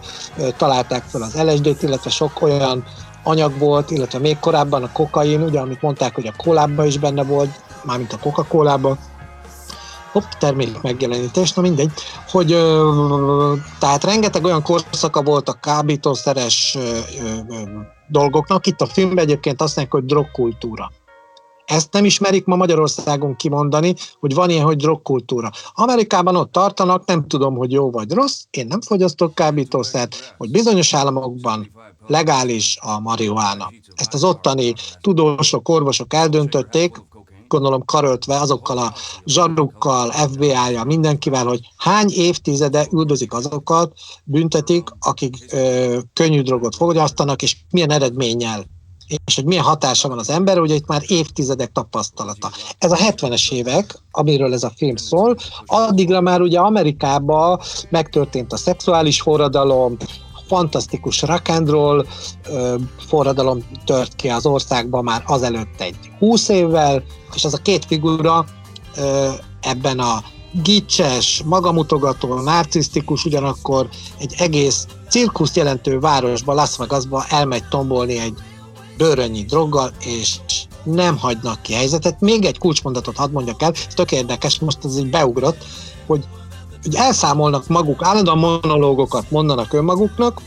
[0.56, 2.84] találták fel az LSD-t, illetve sok olyan
[3.28, 7.24] anyag volt, illetve még korábban a kokain, ugye, amit mondták, hogy a kólában is benne
[7.24, 7.50] volt,
[7.84, 8.98] mármint a Coca-Cola-ban,
[10.12, 11.92] hopp, termék megjelenítés, na mindegy,
[12.30, 16.98] hogy ö, tehát rengeteg olyan korszaka volt a kábítószeres ö,
[17.48, 17.54] ö,
[18.06, 20.90] dolgoknak, itt a filmben egyébként azt mondják, hogy drogkultúra.
[21.68, 25.50] Ezt nem ismerik ma Magyarországon kimondani, hogy van ilyen, hogy drogkultúra.
[25.74, 30.94] Amerikában ott tartanak, nem tudom, hogy jó vagy rossz, én nem fogyasztok kábítószert, hogy bizonyos
[30.94, 31.70] államokban
[32.06, 33.70] legális a marihuána.
[33.94, 36.96] Ezt az ottani tudósok, orvosok eldöntötték,
[37.48, 43.92] gondolom karöltve azokkal a zsarukkal, FBI-ja, mindenkivel, hogy hány évtizede üldözik azokat,
[44.24, 48.64] büntetik, akik ö, könnyű drogot fogyasztanak, és milyen eredménnyel
[49.24, 52.50] és hogy milyen hatása van az ember, ugye itt már évtizedek tapasztalata.
[52.78, 58.56] Ez a 70-es évek, amiről ez a film szól, addigra már ugye Amerikában megtörtént a
[58.56, 59.96] szexuális forradalom,
[60.46, 62.06] fantasztikus rock and roll
[62.48, 62.74] ö,
[63.06, 67.02] forradalom tört ki az országban már azelőtt egy 20 évvel,
[67.34, 68.44] és ez a két figura
[68.96, 69.28] ö,
[69.60, 70.22] ebben a
[70.62, 78.34] gicses, magamutogató, narcisztikus, ugyanakkor egy egész cirkuszt jelentő városba, Las Vegasba elmegy tombolni egy
[78.98, 80.36] bőrönnyi droggal, és
[80.82, 82.20] nem hagynak ki helyzetet.
[82.20, 85.64] Még egy kulcsmondatot hadd mondjak el, ez tök érdekes, most ez így beugrott,
[86.06, 86.24] hogy
[86.82, 90.40] hogy elszámolnak maguk, állandóan monológokat mondanak önmaguknak,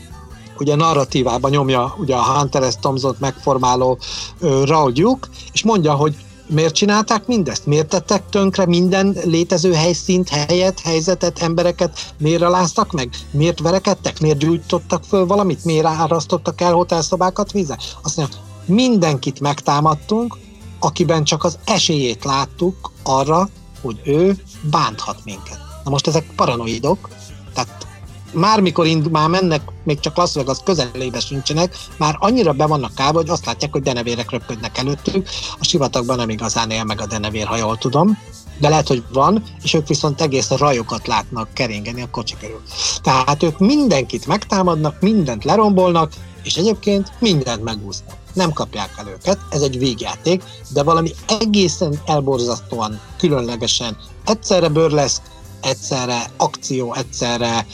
[0.58, 2.76] ugye narratívában nyomja ugye a Hunter S.
[2.76, 3.98] Thompson megformáló
[4.40, 6.16] uh, Raul Duke, és mondja, hogy
[6.52, 7.66] miért csinálták mindezt?
[7.66, 12.14] Miért tettek tönkre minden létező helyszínt, helyet, helyzetet, embereket?
[12.18, 13.08] Miért aláztak meg?
[13.30, 14.20] Miért verekedtek?
[14.20, 15.64] Miért gyújtottak föl valamit?
[15.64, 17.78] Miért árasztottak el hotelszobákat víze?
[18.02, 20.36] Azt mondja, mindenkit megtámadtunk,
[20.78, 23.48] akiben csak az esélyét láttuk arra,
[23.82, 24.36] hogy ő
[24.70, 25.58] bánthat minket.
[25.84, 27.08] Na most ezek paranoidok,
[27.54, 27.86] tehát
[28.32, 32.94] már mikor ind, már mennek, még csak Las Vegas közelébe sincsenek, már annyira be vannak
[32.94, 35.28] kába, hogy azt látják, hogy denevérek röpködnek előttük.
[35.58, 38.18] A sivatagban nem igazán él meg a denevér, ha jól tudom,
[38.58, 42.60] de lehet, hogy van, és ők viszont egész a rajokat látnak keringeni a kocsi körül.
[43.02, 48.16] Tehát ők mindenkit megtámadnak, mindent lerombolnak, és egyébként mindent megúsznak.
[48.32, 55.22] Nem kapják el őket, ez egy végjáték, de valami egészen elborzasztóan, különlegesen, egyszerre bőrleszk,
[55.62, 57.66] egyszerre akció, egyszerre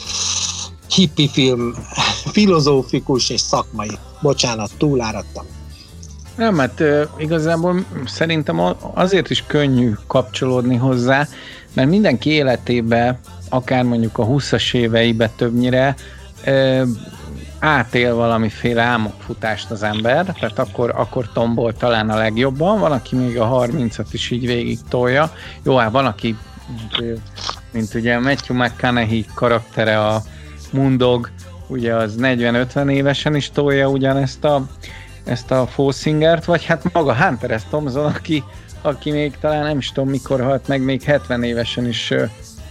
[0.95, 1.73] hippi film,
[2.31, 3.97] filozófikus és szakmai.
[4.21, 5.45] Bocsánat, túláradtam.
[6.35, 8.61] Nem, mert uh, igazából szerintem
[8.93, 11.27] azért is könnyű kapcsolódni hozzá,
[11.73, 15.95] mert mindenki életébe, akár mondjuk a 20-as éveibe többnyire,
[17.59, 23.39] átél valamiféle álmokfutást az ember, tehát akkor, akkor tombol talán a legjobban, van, aki még
[23.39, 25.33] a 30-at is így végig tolja.
[25.63, 26.35] Jó, hát van, aki
[27.71, 30.21] mint ugye Matthew McConaughey karaktere a
[30.71, 31.29] Mundog,
[31.67, 34.65] ugye az 40-50 évesen is tolja ugyanezt a,
[35.23, 37.63] ezt a Fószingert, vagy hát maga Hunter S.
[37.69, 38.43] Thompson, aki,
[38.81, 42.13] aki még talán nem is tudom mikor halt meg, még 70 évesen is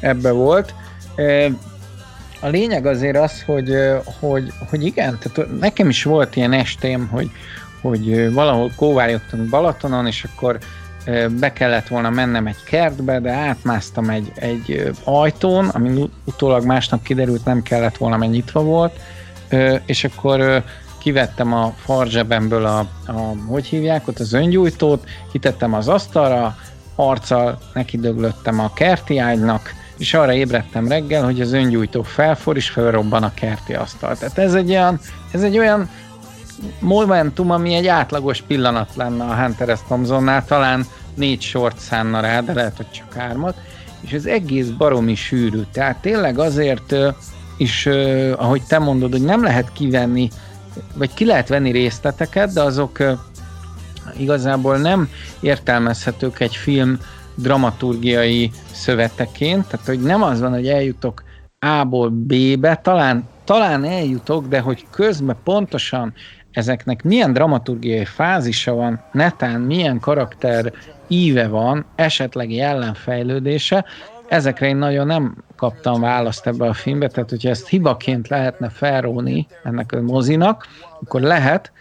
[0.01, 0.75] ebbe volt.
[2.41, 3.77] A lényeg azért az, hogy,
[4.21, 7.31] hogy, hogy igen, tehát nekem is volt ilyen estém, hogy,
[7.81, 10.59] hogy valahol kóvályogtunk Balatonon, és akkor
[11.31, 17.45] be kellett volna mennem egy kertbe, de átmásztam egy, egy ajtón, ami utólag másnap kiderült,
[17.45, 19.01] nem kellett volna, mert nyitva volt,
[19.87, 20.63] és akkor
[20.99, 26.57] kivettem a farzsebemből a, a, hogy hívják ott, az öngyújtót, kitettem az asztalra,
[26.95, 33.23] arccal nekidöglöttem a kerti ágynak, és arra ébredtem reggel, hogy az öngyújtó felfor, és felrobban
[33.23, 34.17] a kerti asztal.
[34.17, 35.01] Tehát ez egy olyan,
[35.33, 35.89] ez egy olyan
[36.81, 39.81] momentum, ami egy átlagos pillanat lenne a Hunter S.
[39.87, 43.57] Thompsonnál, talán négy sort szánna rá, de lehet, hogy csak hármat,
[44.01, 45.61] és ez egész baromi sűrű.
[45.73, 46.95] Tehát tényleg azért
[47.57, 47.87] is,
[48.37, 50.29] ahogy te mondod, hogy nem lehet kivenni,
[50.95, 52.99] vagy ki lehet venni részleteket, de azok
[54.17, 55.09] igazából nem
[55.41, 56.99] értelmezhetők egy film
[57.35, 61.23] dramaturgiai szöveteként, tehát hogy nem az van, hogy eljutok
[61.59, 66.13] A-ból B-be, talán, talán eljutok, de hogy közben pontosan
[66.53, 70.73] ezeknek milyen dramaturgiai fázisa van, netán milyen karakter
[71.07, 73.85] íve van, esetleg jellemfejlődése,
[74.29, 79.47] ezekre én nagyon nem kaptam választ ebbe a filmbe, tehát hogyha ezt hibaként lehetne felróni
[79.65, 80.67] ennek a mozinak,
[81.01, 81.73] akkor lehet,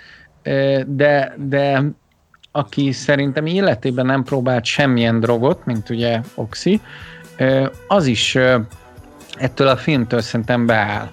[0.86, 1.84] de, de
[2.52, 6.82] aki szerintem életében nem próbált semmilyen drogot, mint ugye Oxy,
[7.88, 8.38] az is
[9.38, 11.10] ettől a filmtől szerintem beáll.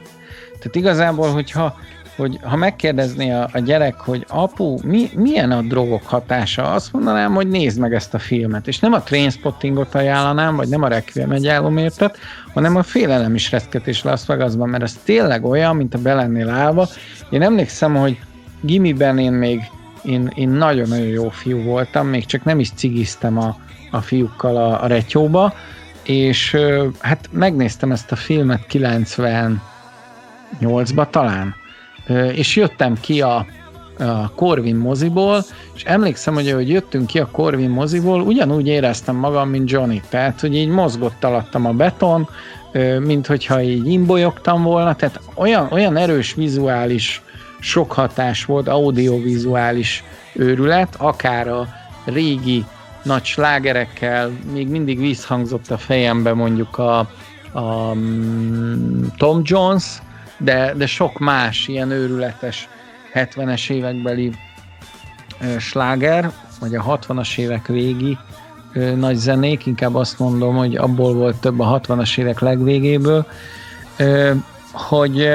[0.59, 1.79] Tehát igazából, hogyha
[2.17, 7.35] hogy ha megkérdezné a, a gyerek, hogy apu, mi, milyen a drogok hatása, azt mondanám,
[7.35, 11.31] hogy nézd meg ezt a filmet, és nem a Trainspottingot ajánlanám, vagy nem a Requiem
[11.31, 12.19] egy álomértet,
[12.53, 16.89] hanem a félelem is reszketés Las Vegasban, mert ez tényleg olyan, mint a belennél állva.
[17.31, 18.19] Én emlékszem, hogy
[18.61, 19.61] gimiben én még
[20.05, 23.57] én, én nagyon-nagyon jó fiú voltam, még csak nem is cigiztem a,
[23.91, 25.55] a fiúkkal a, a retyóba,
[26.03, 26.57] és
[26.99, 29.57] hát megnéztem ezt a filmet 98-ba
[31.11, 31.55] talán,
[32.33, 33.47] és jöttem ki a,
[33.99, 39.49] a Corvin moziból, és emlékszem, hogy ahogy jöttünk ki a Corvin moziból, ugyanúgy éreztem magam,
[39.49, 42.29] mint Johnny, tehát, hogy így mozgott alattam a beton,
[43.01, 47.23] mint hogyha így imbolyogtam volna, tehát olyan, olyan erős vizuális
[47.61, 51.69] sok hatás volt, audiovizuális őrület, akár a
[52.05, 52.65] régi
[53.03, 56.99] nagy slágerekkel, még mindig visszhangzott a fejembe mondjuk a,
[57.53, 59.85] a mm, Tom Jones,
[60.45, 62.69] de, de sok más ilyen őrületes
[63.15, 64.33] 70-es évekbeli
[65.59, 66.31] sláger,
[66.61, 68.19] vagy a 60-as évek végi
[68.97, 73.27] nagy zenék, inkább azt mondom, hogy abból volt több a 60-as évek legvégéből,
[74.73, 75.29] hogy,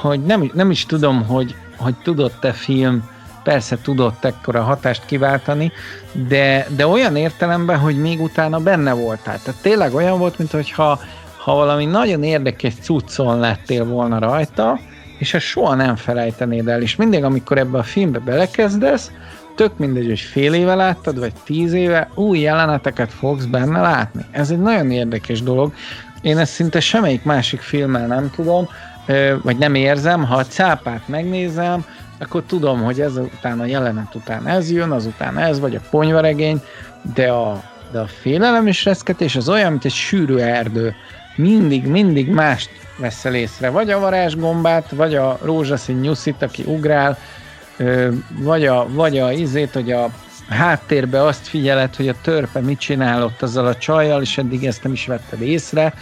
[0.00, 3.08] hogy nem, nem is tudom, hogy, hogy tudott-e film
[3.42, 5.72] persze tudott ekkora hatást kiváltani,
[6.12, 9.38] de, de olyan értelemben, hogy még utána benne voltál.
[9.42, 10.98] Tehát tényleg olyan volt, mintha
[11.44, 14.78] ha valami nagyon érdekes cuccon lettél volna rajta,
[15.18, 19.10] és ezt soha nem felejtenéd el, és mindig, amikor ebbe a filmbe belekezdesz,
[19.54, 24.24] tök mindegy, hogy fél éve láttad, vagy tíz éve, új jeleneteket fogsz benne látni.
[24.30, 25.72] Ez egy nagyon érdekes dolog.
[26.20, 28.68] Én ezt szinte semmelyik másik filmmel nem tudom,
[29.42, 31.84] vagy nem érzem, ha a cápát megnézem,
[32.18, 36.62] akkor tudom, hogy ez után a jelenet után ez jön, azután ez, vagy a ponyvaregény,
[37.14, 37.62] de a,
[37.92, 40.94] de a félelem és reszketés az olyan, mint egy sűrű erdő
[41.34, 43.70] mindig, mindig mást veszel észre.
[43.70, 47.18] Vagy a varázsgombát, vagy a rózsaszín nyuszit, aki ugrál,
[48.38, 50.10] vagy a, vagy a izét, hogy a
[50.48, 54.82] háttérbe azt figyeled, hogy a törpe mit csinál ott azzal a csajjal, és eddig ezt
[54.82, 55.94] nem is vetted észre,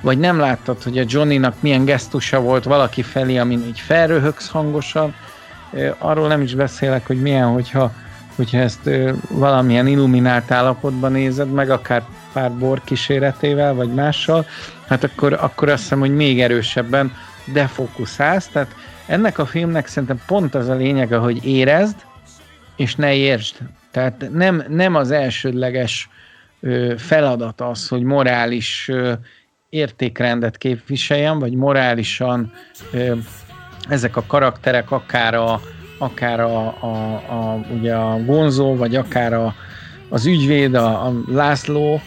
[0.00, 5.14] vagy nem láttad, hogy a Johnnynak milyen gesztusa volt valaki felé, amin így felröhögsz hangosan.
[5.98, 7.92] Arról nem is beszélek, hogy milyen, hogyha,
[8.36, 8.90] hogyha ezt
[9.28, 12.02] valamilyen illuminált állapotban nézed meg, akár
[12.36, 14.46] pár bor kíséretével, vagy mással,
[14.86, 17.12] hát akkor, akkor azt hiszem, hogy még erősebben
[17.52, 18.74] defókuszálsz, tehát
[19.06, 21.96] ennek a filmnek szerintem pont az a lényege, hogy érezd,
[22.76, 23.56] és ne értsd.
[23.90, 26.08] Tehát nem, nem az elsődleges
[26.60, 29.12] ö, feladat az, hogy morális ö,
[29.68, 32.52] értékrendet képviseljen, vagy morálisan
[32.92, 33.14] ö,
[33.88, 35.60] ezek a karakterek akár a,
[35.98, 39.54] akár a, a, a, ugye a Gonzó, vagy akár a,
[40.08, 42.00] az ügyvéd, a, a László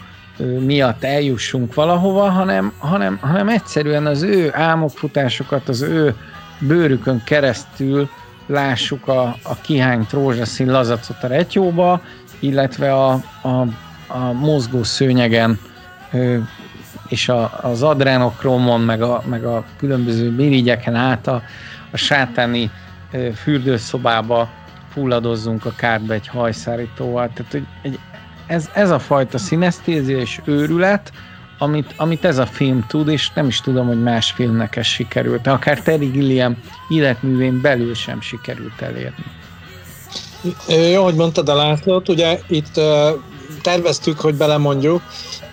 [0.60, 6.16] miatt eljussunk valahova, hanem, hanem, hanem egyszerűen az ő álmokfutásokat, az ő
[6.60, 8.10] bőrükön keresztül
[8.48, 12.02] lássuk a, a kihányt rózsaszín lazacot a retyóba,
[12.40, 13.12] illetve a,
[13.42, 13.68] a,
[14.08, 15.60] a mozgó szőnyegen
[17.08, 21.44] és a, az adrenokromon, meg a, meg a különböző mirigyeken át a,
[21.92, 22.72] a sátáni
[23.36, 24.50] fürdőszobába
[24.90, 27.30] fulladozzunk a kárba egy hajszárítóval.
[27.34, 28.00] Tehát hogy egy,
[28.50, 31.12] ez, ez a fajta szinesztézia és őrület,
[31.58, 35.48] amit, amit ez a film tud, és nem is tudom, hogy más filmnek ez sikerült.
[35.48, 36.58] Akár Terry Gilliam
[36.90, 39.26] életművén belül sem sikerült elérni.
[40.92, 42.80] Jó, hogy mondtad a Lászlót, ugye itt
[43.62, 45.02] terveztük, hogy belemondjuk,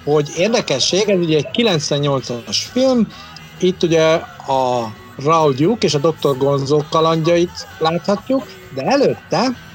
[0.05, 3.07] hogy érdekesség, ez ugye egy 98-as film,
[3.59, 4.13] itt ugye
[4.47, 4.93] a
[5.25, 6.37] Raul Duke és a Dr.
[6.37, 9.66] Gonzo kalandjait láthatjuk, de előtte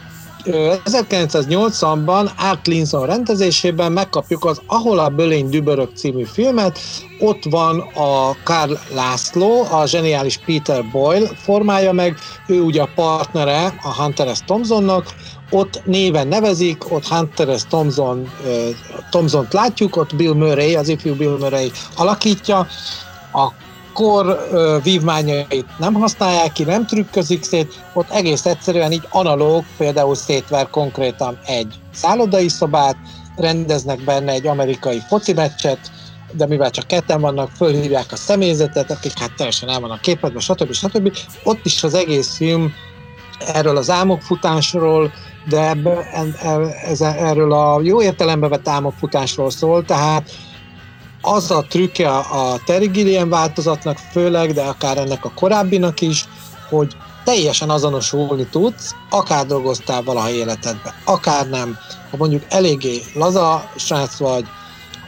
[0.45, 6.79] 1980-ban Art Linson rendezésében megkapjuk az Ahol a Bölény dübörök című filmet,
[7.19, 12.17] ott van a Karl László, a zseniális Peter Boyle formája meg,
[12.47, 14.39] ő ugye a partnere a Hunter S.
[14.45, 15.05] Thompsonnak,
[15.49, 17.63] ott néven nevezik, ott Hunter S.
[17.63, 18.31] Thompson,
[19.09, 22.67] Thompson-t látjuk, ott Bill Murray, az ifjú Bill Murray alakítja,
[23.33, 23.51] a
[23.93, 24.47] kor
[24.83, 31.39] vívmányait nem használják ki, nem trükközik szét, ott egész egyszerűen így analóg, például szétver konkrétan
[31.45, 32.95] egy szállodai szobát,
[33.35, 35.79] rendeznek benne egy amerikai foci meccset,
[36.31, 40.73] de mivel csak ketten vannak, fölhívják a személyzetet, akik hát teljesen el vannak képedve, stb.
[40.73, 41.17] stb.
[41.43, 42.73] Ott is az egész film
[43.47, 45.11] erről az álmokfutásról,
[45.49, 46.11] de ebbe,
[46.85, 50.31] ez, erről a jó értelembe vett álmokfutásról szól, tehát
[51.21, 56.25] az a trükke a, a Terry Gilliam változatnak főleg, de akár ennek a korábbinak is,
[56.69, 61.77] hogy teljesen azonosulni tudsz, akár dolgoztál valaha életedben, akár nem.
[62.11, 64.45] Ha mondjuk eléggé laza srác vagy,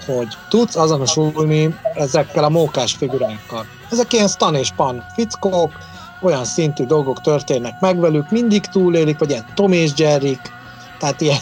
[0.05, 3.65] hogy tudsz azonosulni ezekkel a mókás figurákkal.
[3.91, 5.71] Ezek ilyen stan és pan fickók,
[6.21, 10.39] olyan szintű dolgok történnek meg velük, mindig túlélik, vagy ilyen Tom és Jerry,
[10.99, 11.39] tehát ilyen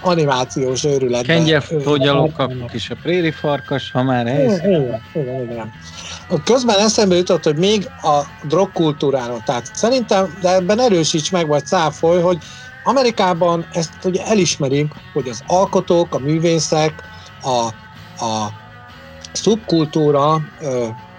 [0.00, 1.36] animációs őrületben.
[1.36, 4.58] Kengyelfogyalók is a préri farkas, ha már ez.
[4.58, 5.72] Igen, igen, igen.
[6.44, 12.20] Közben eszembe jutott, hogy még a drogkultúráról, tehát szerintem, de ebben erősíts meg, vagy cáfoly,
[12.20, 12.38] hogy
[12.84, 17.02] Amerikában ezt ugye elismerik, hogy az alkotók, a művészek,
[17.42, 17.66] a,
[18.24, 18.48] a
[19.32, 20.40] szubkultúra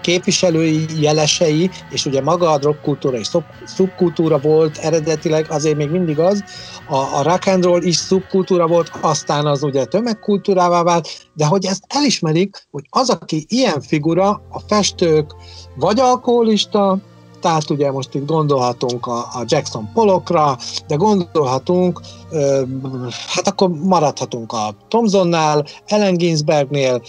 [0.00, 3.28] képviselői, jelesei, és ugye maga a drogkultúra és
[3.64, 6.44] szubkultúra volt eredetileg, azért még mindig az,
[6.88, 11.64] a, a rock and roll is szubkultúra volt, aztán az ugye tömegkultúrává vált, de hogy
[11.64, 15.34] ezt elismerik, hogy az, aki ilyen figura, a festők
[15.76, 16.98] vagy alkoholista,
[17.40, 22.00] tehát ugye most itt gondolhatunk a, a Jackson Pollockra, de gondolhatunk,
[23.26, 27.02] hát akkor maradhatunk a Thomsonnál, Ellen Ginsbergnél,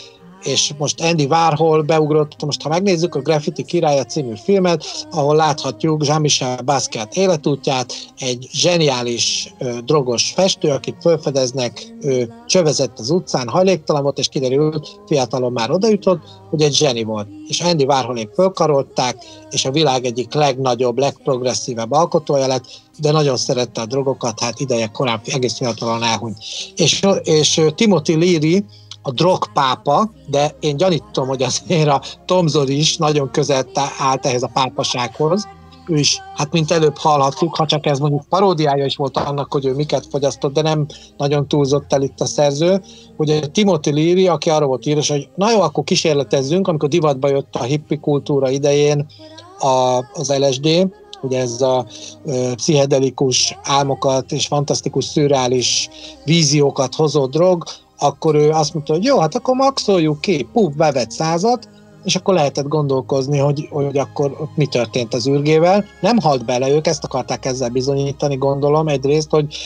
[0.43, 6.05] és most Andy Warhol beugrott, most ha megnézzük a Graffiti királya című filmet, ahol láthatjuk
[6.05, 14.03] Jean-Michel Basquiat életútját, egy zseniális ö, drogos festő, akit felfedeznek, ő csövezett az utcán, hajléktalan
[14.03, 17.27] volt, és kiderült, fiatalon már odajutott, hogy egy zseni volt.
[17.47, 19.17] És Andy Warholék fölkarolták,
[19.49, 22.65] és a világ egyik legnagyobb, legprogresszívebb alkotója lett,
[22.97, 26.37] de nagyon szerette a drogokat, hát ideje korán egész fiatalon elhunyt.
[26.75, 28.65] És, és Timothy Leary,
[29.01, 33.65] a drogpápa, de én gyanítom, hogy azért a Tomzor is nagyon közel
[33.99, 35.47] állt ehhez a pápasághoz.
[35.87, 39.65] Ő is, hát mint előbb hallhattuk, ha csak ez mondjuk paródiája is volt annak, hogy
[39.65, 40.85] ő miket fogyasztott, de nem
[41.17, 42.81] nagyon túlzott el itt a szerző,
[43.17, 47.55] hogy Timothy Leary, aki arra volt írás, hogy na jó, akkor kísérletezzünk, amikor divatba jött
[47.55, 49.05] a hippi kultúra idején
[49.59, 50.87] a, az LSD,
[51.21, 51.85] ugye ez a
[52.25, 55.89] ö, pszichedelikus álmokat és fantasztikus, szürreális
[56.25, 57.63] víziókat hozó drog,
[58.01, 61.69] akkor ő azt mondta, hogy jó, hát akkor maxoljuk ki, puf, bevett százat,
[62.03, 65.85] és akkor lehetett gondolkozni, hogy, hogy akkor mi történt az űrgével.
[66.01, 69.57] Nem halt bele, ők ezt akarták ezzel bizonyítani, gondolom egyrészt, hogy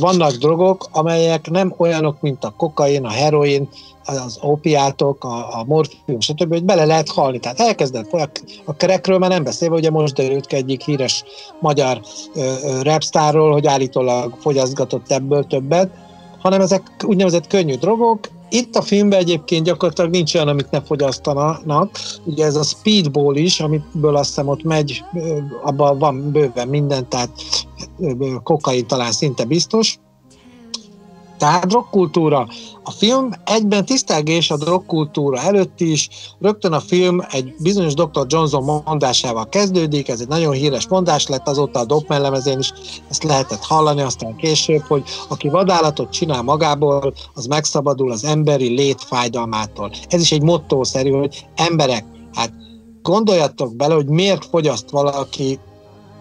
[0.00, 3.68] vannak drogok, amelyek nem olyanok, mint a kokain, a heroin,
[4.04, 7.38] az opiátok, a, a morfium, stb., hogy bele lehet halni.
[7.38, 8.30] Tehát elkezdett a,
[8.64, 11.24] a kerekről, már nem beszélve, ugye most derült ki egyik híres
[11.60, 12.00] magyar
[12.82, 15.90] rapstárról, hogy állítólag fogyasztgatott ebből többet,
[16.38, 18.20] hanem ezek úgynevezett könnyű drogok,
[18.50, 21.98] itt a filmben egyébként gyakorlatilag nincs olyan, amit ne fogyasztanak.
[22.24, 25.04] Ugye ez a speedball is, amiből azt hiszem ott megy,
[25.62, 27.30] abban van bőven minden, tehát
[28.42, 29.98] kokain talán szinte biztos.
[31.38, 32.46] Tehát drogkultúra.
[32.82, 36.08] A film egyben tisztelgés a drogkultúra előtt is.
[36.40, 38.26] Rögtön a film egy bizonyos Dr.
[38.26, 42.72] Johnson mondásával kezdődik, ez egy nagyon híres mondás lett, azóta a dopmellemezén is
[43.10, 49.02] ezt lehetett hallani, aztán később, hogy aki vadállatot csinál magából, az megszabadul az emberi lét
[49.02, 49.90] fájdalmától.
[50.08, 52.52] Ez is egy mottószerű, hogy emberek, hát
[53.02, 55.58] gondoljatok bele, hogy miért fogyaszt valaki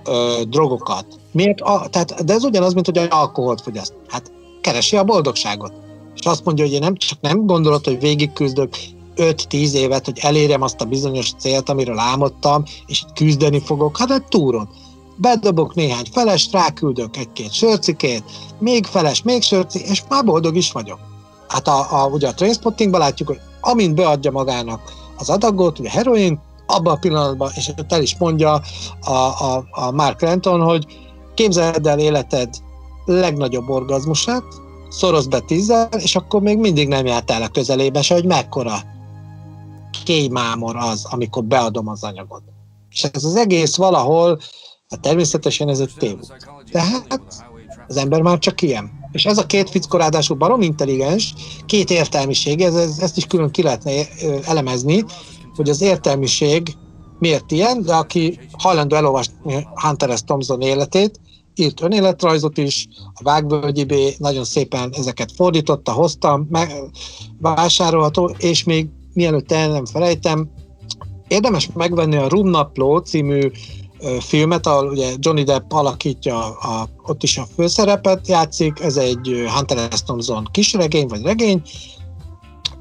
[0.05, 1.05] ö, drogokat.
[1.31, 1.61] Miért?
[1.61, 3.93] A, tehát, de ez ugyanaz, mint hogy alkoholt fogyaszt.
[4.07, 4.31] Hát
[4.61, 5.73] keresi a boldogságot.
[6.15, 8.77] És azt mondja, hogy én nem csak nem gondolod, hogy végigküzdök
[9.17, 14.23] 5-10 évet, hogy elérjem azt a bizonyos célt, amiről álmodtam, és küzdeni fogok, hát egy
[14.23, 14.69] túron.
[15.15, 18.23] Bedobok néhány felest, ráküldök egy-két sörcikét,
[18.59, 20.99] még feles, még sörci, és már boldog is vagyok.
[21.47, 24.81] Hát a, a, ugye a Trainspottingban látjuk, hogy amint beadja magának
[25.17, 28.61] az adagot, ugye heroin, abban a pillanatban, és el is mondja
[29.01, 30.85] a, a, a Mark Renton, hogy
[31.33, 32.49] képzeld el életed
[33.07, 34.43] legnagyobb orgazmusát,
[34.89, 38.75] szoroz be tízzel, és akkor még mindig nem járt el a közelébe se, hogy mekkora
[40.03, 42.43] kéjmámor az, amikor beadom az anyagot.
[42.89, 44.39] És ez az egész valahol,
[44.89, 46.17] hát természetesen ez egy tév.
[46.71, 47.19] Tehát
[47.87, 48.91] az ember már csak ilyen.
[49.11, 51.33] És ez a két fickor ráadásul barom intelligens,
[51.65, 53.91] két értelmiség, ez, ez, ezt is külön ki lehetne
[54.45, 55.03] elemezni,
[55.55, 56.75] hogy az értelmiség
[57.19, 60.23] miért ilyen, de aki hajlandó elolvasni Hunter S.
[60.23, 61.19] Thompson életét,
[61.59, 66.73] írt önéletrajzot is, a Vágvölgyi B nagyon szépen ezeket fordította, hoztam, meg,
[67.39, 70.49] vásárolható, és még mielőtt el nem felejtem,
[71.27, 73.51] érdemes megvenni a Rumnapló című
[74.19, 79.91] filmet, ahol ugye Johnny Depp alakítja, a, ott is a főszerepet játszik, ez egy Hunter
[79.93, 80.03] S.
[80.03, 81.61] Thompson kisregény, vagy regény,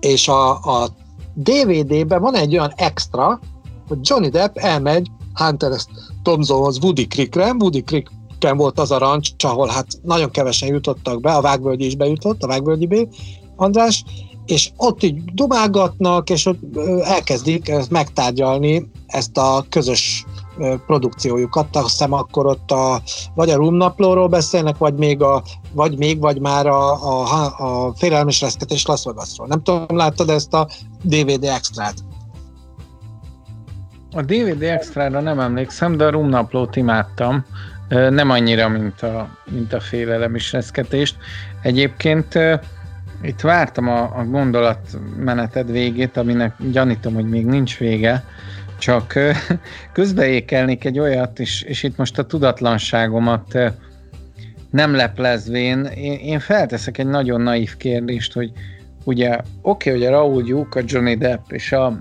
[0.01, 0.89] és a, a
[1.35, 3.41] DVD-ben van egy olyan extra,
[3.89, 5.85] hogy Johnny Depp elmegy Hunter S.
[6.23, 8.11] Thompsonhoz Woody Creekre, Woody Creek
[8.41, 12.47] volt az a rancs, ahol hát nagyon kevesen jutottak be, a Vágvölgyi is bejutott, a
[12.47, 13.09] Vágvölgyi B,
[13.57, 14.05] András,
[14.47, 16.61] és ott így dumálgatnak, és ott
[17.03, 20.25] elkezdik megtárgyalni ezt a közös
[20.87, 21.77] produkciójukat.
[21.77, 23.03] Azt hiszem akkor ott a,
[23.35, 28.41] vagy a Rumnaplóról beszélnek, vagy még, a, vagy még, vagy már a, a, a Félelmes
[28.41, 29.47] Reszketés Las Vegasról.
[29.47, 30.69] Nem tudom, láttad ezt a
[31.03, 31.95] DVD extrát?
[34.13, 37.45] A DVD extrára nem emlékszem, de a Rumnaplót imádtam.
[37.89, 41.17] Nem annyira, mint a, mint a félelem is reszketést.
[41.63, 42.39] Egyébként
[43.23, 48.25] itt vártam a, a gondolatmeneted végét, aminek gyanítom, hogy még nincs vége,
[48.79, 49.15] csak
[49.93, 53.59] közbeékelnék egy olyat, és, és itt most a tudatlanságomat
[54.71, 58.53] nem leplezvén, én, én felteszek egy nagyon naív kérdést, hogy
[59.05, 62.01] ugye oké, okay, hogy a Raúl Duke, a Johnny Depp és a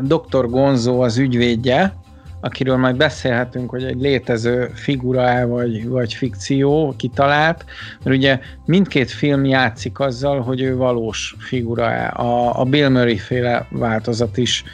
[0.00, 0.48] Dr.
[0.48, 1.94] Gonzo az ügyvédje,
[2.40, 7.64] akiről majd beszélhetünk, hogy egy létező figura vagy, vagy fikció kitalált,
[8.02, 13.66] mert ugye mindkét film játszik azzal, hogy ő valós figura a, a Bill Murray féle
[13.70, 14.64] változat is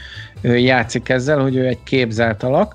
[0.42, 2.74] játszik ezzel, hogy ő egy képzelt alak,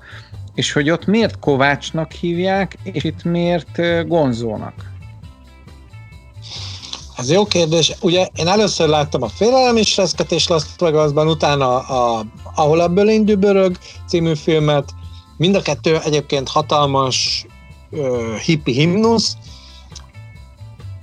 [0.54, 4.91] és hogy ott miért Kovácsnak hívják, és itt miért Gonzónak?
[7.16, 7.92] Ez jó kérdés.
[8.00, 13.24] Ugye én először láttam a Félelem és Reszketés Las Vegasban, utána a ahol a Bölény
[13.24, 14.90] Dübörög című filmet,
[15.36, 17.46] mind a kettő egyébként hatalmas
[17.90, 19.36] uh, hippi himnusz.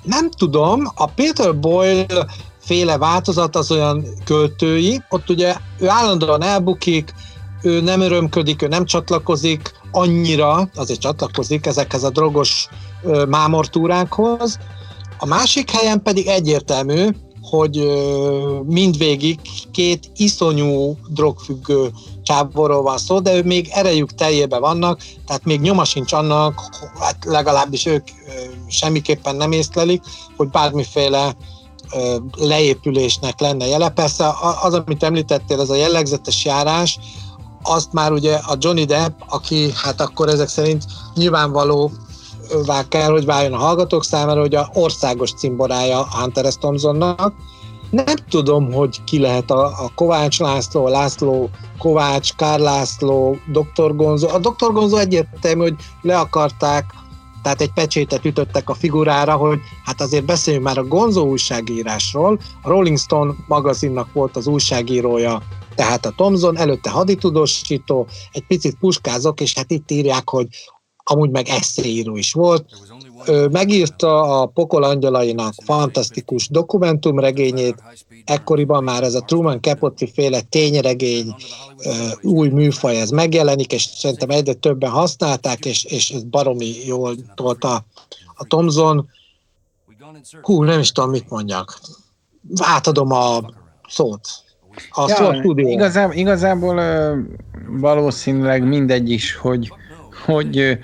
[0.03, 2.25] Nem tudom, a Peter Boyle
[2.59, 7.13] féle változat az olyan költői, ott ugye ő állandóan elbukik,
[7.61, 12.67] ő nem örömködik, ő nem csatlakozik annyira, azért csatlakozik ezekhez a drogos
[13.27, 14.59] mámortúrákhoz.
[15.21, 17.07] A másik helyen pedig egyértelmű,
[17.41, 17.91] hogy
[18.65, 19.39] mindvégig
[19.71, 21.91] két iszonyú drogfüggő
[22.23, 26.61] csávorról van szó, de ő még erejük teljében vannak, tehát még nyoma sincs annak,
[26.99, 28.07] hát legalábbis ők
[28.67, 30.03] semmiképpen nem észlelik,
[30.37, 31.35] hogy bármiféle
[32.37, 33.89] leépülésnek lenne jele.
[33.89, 36.99] Persze az, amit említettél, ez a jellegzetes járás,
[37.63, 40.83] azt már ugye a Johnny Depp, aki hát akkor ezek szerint
[41.15, 41.91] nyilvánvaló
[42.87, 46.57] kell, hogy váljon a hallgatók számára, hogy a országos cimborája Hunter S.
[46.57, 47.33] Thompsonnak.
[47.89, 53.95] Nem tudom, hogy ki lehet a, a Kovács László, László Kovács, Kár László, Dr.
[53.95, 54.27] Gonzo.
[54.27, 54.73] A Dr.
[54.73, 56.93] Gonzo egyértelmű, hogy le akarták,
[57.43, 62.39] tehát egy pecsétet ütöttek a figurára, hogy hát azért beszéljünk már a Gonzo újságírásról.
[62.61, 65.41] A Rolling Stone magazinnak volt az újságírója,
[65.75, 70.47] tehát a Thomson, előtte haditudósító, egy picit puskázok, és hát itt írják, hogy
[71.09, 72.65] amúgy meg eszéíró is volt.
[73.25, 77.83] ő megírta a Pokol angyalainak fantasztikus dokumentumregényét,
[78.25, 81.35] ekkoriban már ez a Truman Capote féle tényregény
[82.21, 87.85] új műfaj, ez megjelenik, és szerintem egyre többen használták, és, és ez baromi jól tolta
[88.35, 89.09] a Thomson.
[90.41, 91.79] Hú, nem is tudom, mit mondjak.
[92.55, 93.39] Átadom a
[93.87, 94.27] szót.
[94.89, 96.81] A ja, szó igazából, igazából
[97.67, 99.73] valószínűleg mindegy is, hogy,
[100.19, 100.77] hogy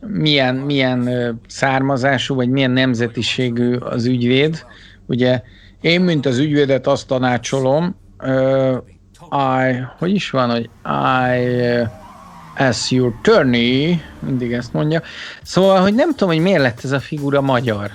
[0.00, 1.10] milyen, milyen
[1.46, 4.64] származású, vagy milyen nemzetiségű az ügyvéd.
[5.06, 5.42] Ugye
[5.80, 7.96] én, mint az ügyvédet azt tanácsolom,
[9.30, 10.70] I, hogy is van, hogy
[11.34, 11.58] I
[12.56, 15.02] as your attorney, mindig ezt mondja.
[15.42, 17.90] Szóval, hogy nem tudom, hogy miért lett ez a figura magyar.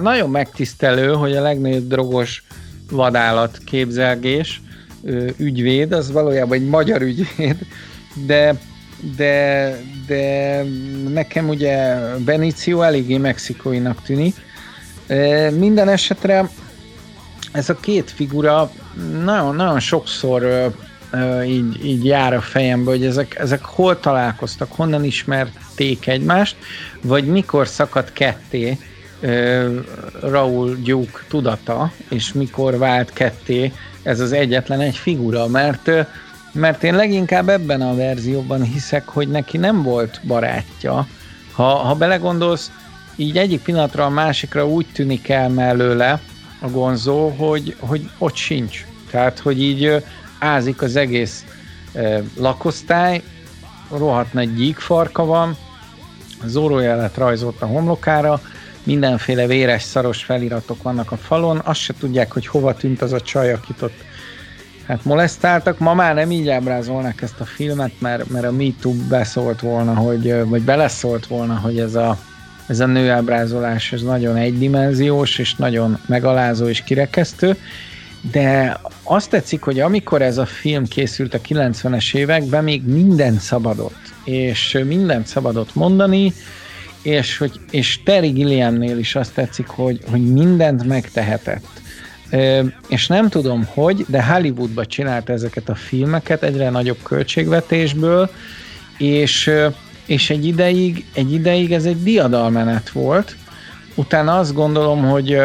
[0.00, 2.44] Nagyon megtisztelő, hogy a legnagyobb drogos
[2.90, 4.62] vadállat képzelgés
[5.36, 7.56] ügyvéd, az valójában egy magyar ügyvéd,
[8.26, 8.54] de
[9.16, 9.76] de,
[10.06, 10.62] de
[11.08, 14.34] nekem ugye Benicio eléggé mexikóinak tűnik.
[15.58, 16.48] Minden esetre
[17.52, 18.70] ez a két figura
[19.24, 20.72] nagyon, nagyon sokszor
[21.46, 26.56] így, így jár a fejembe, hogy ezek, ezek hol találkoztak, honnan ismerték egymást,
[27.02, 28.78] vagy mikor szakadt ketté
[30.20, 33.72] Raúl Gyúk tudata, és mikor vált ketté
[34.02, 35.90] ez az egyetlen egy figura, mert
[36.52, 41.06] mert én leginkább ebben a verzióban hiszek, hogy neki nem volt barátja.
[41.52, 42.70] Ha, ha belegondolsz,
[43.16, 46.20] így egyik pillanatra a másikra úgy tűnik el mellőle
[46.60, 48.84] a gonzó, hogy, hogy ott sincs.
[49.10, 50.04] Tehát, hogy így
[50.38, 51.44] ázik az egész
[51.92, 53.22] e, lakosztály,
[53.90, 55.56] rohadt nagy gyíkfarka van,
[56.44, 58.40] zórójelet rajzolt a homlokára,
[58.82, 63.20] mindenféle véres, szaros feliratok vannak a falon, azt se tudják, hogy hova tűnt az a
[63.20, 64.04] csaj, akit ott
[64.90, 65.78] hát molesztáltak.
[65.78, 70.34] Ma már nem így ábrázolnak ezt a filmet, mert, mert a MeToo beszólt volna, hogy,
[70.44, 72.18] vagy beleszólt volna, hogy ez a,
[72.66, 77.56] ez a nőábrázolás ez nagyon egydimenziós, és nagyon megalázó és kirekesztő,
[78.32, 84.12] de azt tetszik, hogy amikor ez a film készült a 90-es években, még minden szabadott,
[84.24, 86.32] és mindent szabadott mondani,
[87.02, 91.80] és, hogy, és Terry Gilliamnél is azt tetszik, hogy, hogy mindent megtehetett
[92.88, 98.30] és nem tudom hogy, de Hollywoodba csinált ezeket a filmeket egyre nagyobb költségvetésből,
[98.98, 99.50] és,
[100.06, 103.36] és egy ideig, egy ideig ez egy diadalmenet volt.
[103.94, 105.36] Utána azt gondolom, hogy,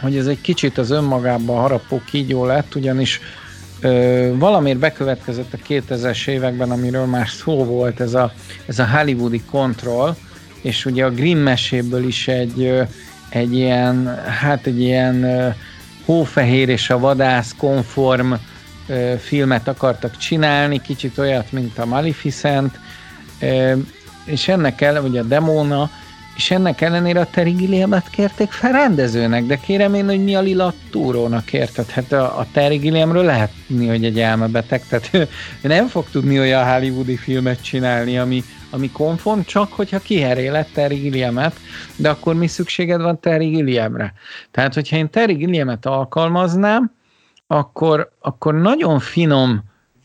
[0.00, 3.20] hogy ez egy kicsit az önmagában harapó kígyó lett, ugyanis
[4.32, 8.32] valamiért bekövetkezett a 2000-es években, amiről már szó volt, ez a,
[8.66, 10.16] ez a hollywoodi kontroll,
[10.60, 12.72] és ugye a Grimm meséből is egy,
[13.28, 15.26] egy ilyen, hát egy ilyen
[16.04, 18.32] hófehér és a vadász konform
[19.18, 22.78] filmet akartak csinálni, kicsit olyat, mint a Maleficent,
[24.24, 25.90] és ennek ellen, vagy a Demona,
[26.36, 30.40] és ennek ellenére a Terry Gilliamet kérték fel rendezőnek, de kérem én, hogy mi a
[30.40, 31.90] Lila Túrónak érted?
[31.90, 35.18] Hát a, a Terry Gilliamről lehet hogy egy elmebeteg, tehát ő,
[35.62, 40.96] ő nem fog tudni olyan hollywoodi filmet csinálni, ami, ami konfon, csak hogyha kiherélett Terry
[40.96, 41.54] Gilliamet,
[41.96, 44.12] de akkor mi szükséged van Terry Gilliamre?
[44.50, 46.92] Tehát, hogyha én Terry Gilliamet alkalmaznám,
[47.46, 49.62] akkor, akkor nagyon finom,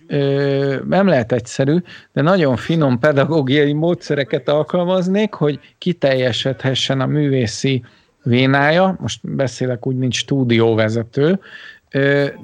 [0.07, 1.77] ö, nem lehet egyszerű,
[2.13, 7.83] de nagyon finom pedagógiai módszereket alkalmaznék, hogy kiteljesedhessen a művészi
[8.23, 11.39] vénája, most beszélek úgy, mint stúdióvezető,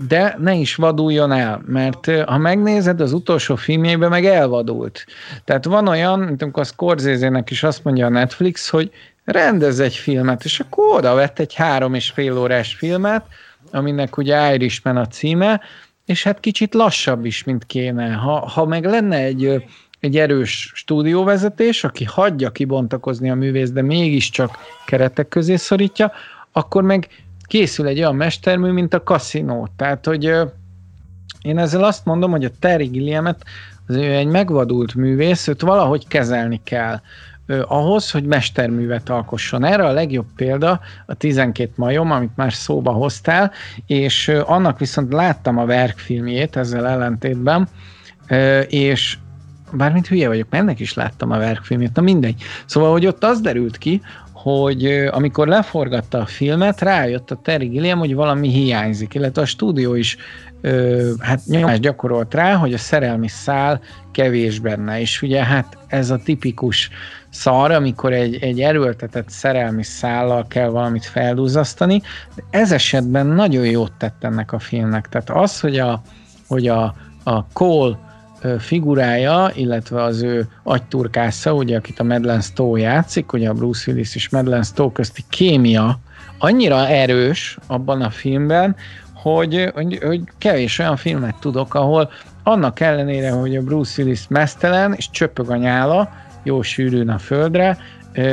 [0.08, 5.06] de ne is vaduljon el, mert ha megnézed, az utolsó filmjében meg elvadult.
[5.44, 8.92] Tehát van olyan, mint amikor a scorsese is azt mondja a Netflix, hogy
[9.24, 13.26] rendez egy filmet, és akkor oda vett egy három és fél órás filmet,
[13.72, 15.62] aminek ugye Irishman a címe,
[16.06, 18.12] és hát kicsit lassabb is, mint kéne.
[18.12, 19.64] Ha, ha meg lenne egy,
[20.00, 26.12] egy erős stúdióvezetés, aki hagyja kibontakozni a művész, de mégiscsak keretek közé szorítja,
[26.52, 27.08] akkor meg
[27.50, 29.68] készül egy olyan mestermű, mint a kaszinó.
[29.76, 30.24] Tehát, hogy
[31.42, 33.44] én ezzel azt mondom, hogy a Terry Gilliamet
[33.88, 37.02] az ő egy megvadult művész, őt valahogy kezelni kell
[37.68, 39.64] ahhoz, hogy mesterművet alkosson.
[39.64, 43.52] Erre a legjobb példa a 12 majom, amit már szóba hoztál,
[43.86, 47.68] és annak viszont láttam a verkfilmjét ezzel ellentétben,
[48.68, 49.18] és
[49.72, 52.44] bármint hülye vagyok, mert ennek is láttam a verkfilmjét, na mindegy.
[52.66, 54.02] Szóval, hogy ott az derült ki,
[54.42, 59.96] hogy amikor leforgatta a filmet, rájött a Terry Gilliam, hogy valami hiányzik, illetve a stúdió
[59.96, 60.18] is
[60.62, 63.82] ö, hát nyomást gyakorolt rá, hogy a szerelmi szál
[64.12, 66.90] kevés benne, és ugye hát ez a tipikus
[67.30, 72.02] szar, amikor egy, egy erőltetett szerelmi szállal kell valamit feldúzasztani,
[72.36, 75.10] de ez esetben nagyon jót tett ennek a filmnek.
[75.10, 76.02] Tehát az, hogy a,
[76.48, 77.98] hogy a, a Cole
[78.60, 84.16] figurája, illetve az ő agyturkásza, ugye, akit a Madeleine Stowe játszik, ugye a Bruce Willis
[84.16, 86.00] és Madeleine Stowe közti kémia
[86.38, 88.76] annyira erős abban a filmben,
[89.14, 92.12] hogy, hogy, hogy kevés olyan filmet tudok, ahol
[92.44, 96.10] annak ellenére, hogy a Bruce Willis mesztelen, és csöpög a nyála,
[96.44, 97.78] jó sűrűn a földre,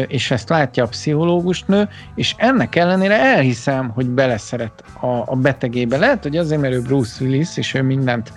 [0.06, 5.96] és ezt látja a pszichológus nő, és ennek ellenére elhiszem, hogy beleszeret a, a betegébe.
[5.96, 8.32] Lehet, hogy azért, mert ő Bruce Willis, és ő mindent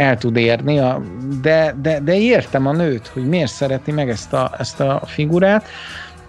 [0.00, 1.00] el tud érni, a,
[1.42, 5.66] de, de, de értem a nőt, hogy miért szereti meg ezt a, ezt a figurát,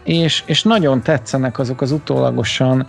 [0.03, 2.88] és, és nagyon tetszenek azok az utólagosan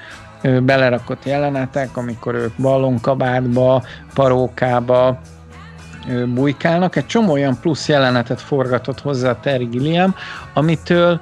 [0.62, 3.82] belerakott jelenetek, amikor ők ballonkabátba,
[4.14, 5.20] parókába
[6.26, 6.96] bujkálnak.
[6.96, 10.14] Egy csomó olyan plusz jelenetet forgatott hozzá Terry Gilliam,
[10.54, 11.20] amitől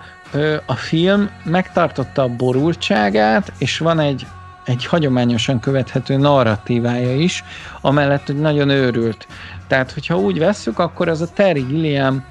[0.66, 4.26] a film megtartotta a borultságát, és van egy
[4.70, 7.44] egy hagyományosan követhető narratívája is,
[7.80, 9.26] amellett, hogy nagyon őrült.
[9.66, 12.24] Tehát, hogyha úgy vesszük, akkor az a Terry Gilliam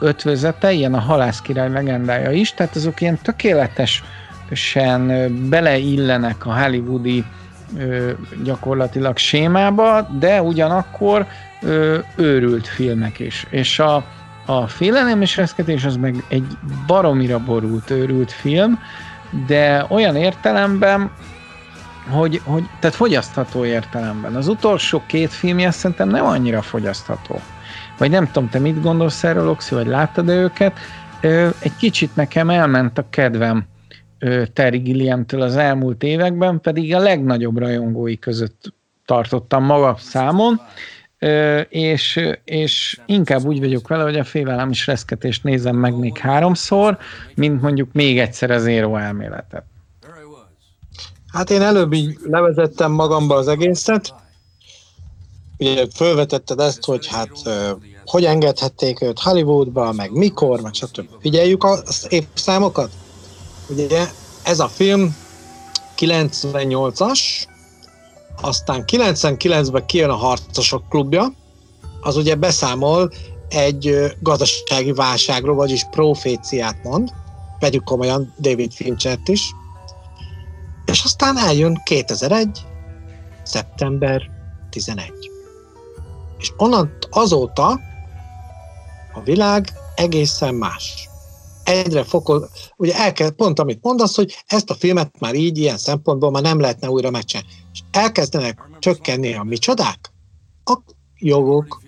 [0.00, 5.06] ötvözete, ilyen a halászkirály legendája is, tehát azok ilyen tökéletesen
[5.48, 7.24] beleillenek a hollywoodi
[7.78, 8.10] ö,
[8.44, 11.26] gyakorlatilag sémába, de ugyanakkor
[11.62, 13.46] ö, őrült filmek is.
[13.50, 14.04] És a,
[14.46, 16.46] a félelem és reszketés az meg egy
[16.86, 18.78] baromira borult, őrült film,
[19.46, 21.10] de olyan értelemben,
[22.10, 24.34] hogy, hogy, tehát fogyasztható értelemben.
[24.34, 27.40] Az utolsó két filmje szerintem nem annyira fogyasztható.
[27.98, 30.78] Vagy nem tudom, te mit gondolsz erről, Oxi, vagy láttad őket?
[31.58, 33.66] Egy kicsit nekem elment a kedvem
[34.52, 38.72] Terry Gilliam-től az elmúlt években, pedig a legnagyobb rajongói között
[39.04, 40.60] tartottam maga számon,
[41.68, 46.98] és, és inkább úgy vagyok vele, hogy a félelem és reszketést nézem meg még háromszor,
[47.34, 49.64] mint mondjuk még egyszer az éró elméletet.
[51.32, 54.14] Hát én előbb így levezettem magamba az egészet,
[55.58, 57.30] ugye felvetetted ezt, hogy hát
[58.04, 61.08] hogy engedhették őt Hollywoodba, meg mikor, meg stb.
[61.20, 62.90] Figyeljük az évszámokat.
[63.68, 64.06] Ugye
[64.42, 65.16] ez a film
[65.98, 67.20] 98-as,
[68.40, 71.32] aztán 99-ben kijön a Harcosok klubja,
[72.00, 73.12] az ugye beszámol
[73.48, 77.12] egy gazdasági válságról, vagyis proféciát mond,
[77.58, 79.54] vegyük komolyan David Finchert is,
[80.84, 82.48] és aztán eljön 2001.
[83.42, 84.30] szeptember
[84.70, 85.12] 11.
[86.38, 87.80] És onnan azóta
[89.14, 91.08] a világ egészen más
[91.64, 95.76] egyre fokol, ugye el kell, pont amit mondasz, hogy ezt a filmet már így, ilyen
[95.76, 97.50] szempontból már nem lehetne újra megcsinálni.
[97.96, 100.12] Elkezdenek csökkenni a micsodák,
[100.64, 100.78] a
[101.18, 101.82] jogok.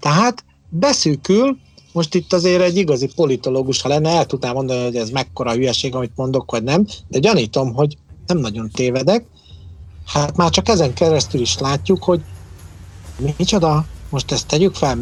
[0.00, 1.58] Tehát beszűkül,
[1.92, 5.94] most itt azért egy igazi politológus, ha lenne, el tudnám mondani, hogy ez mekkora hülyeség,
[5.94, 9.26] amit mondok, vagy nem, de gyanítom, hogy nem nagyon tévedek.
[10.06, 12.20] Hát már csak ezen keresztül is látjuk, hogy
[13.36, 14.98] micsoda, most ezt tegyük fel,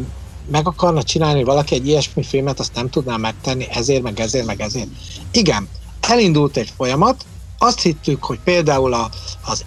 [0.51, 4.61] meg akarna csinálni valaki egy ilyesmi filmet, azt nem tudná megtenni ezért, meg ezért, meg
[4.61, 4.89] ezért.
[5.31, 5.67] Igen,
[6.01, 7.25] elindult egy folyamat,
[7.57, 9.09] azt hittük, hogy például a,
[9.45, 9.63] az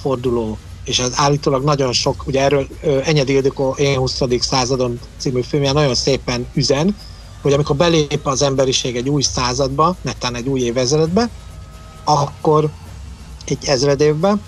[0.00, 2.66] ezredforduló, és az állítólag nagyon sok, ugye erről
[3.04, 4.20] Enyedi Ildikó Én 20.
[4.40, 6.96] századon című filmje nagyon szépen üzen,
[7.42, 11.28] hogy amikor belép az emberiség egy új századba, netán egy új évezredbe,
[12.04, 12.70] akkor
[13.46, 14.42] egy ezredévben,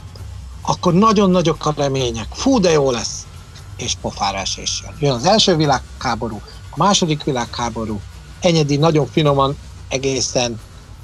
[0.62, 2.26] akkor nagyon nagyok a remények.
[2.32, 3.26] Fú, de jó lesz!
[3.76, 4.94] és pofárás is jön.
[4.98, 6.40] Jön az első világháború,
[6.70, 8.00] a második világháború,
[8.40, 9.56] Enyedi nagyon finoman,
[9.88, 10.60] egészen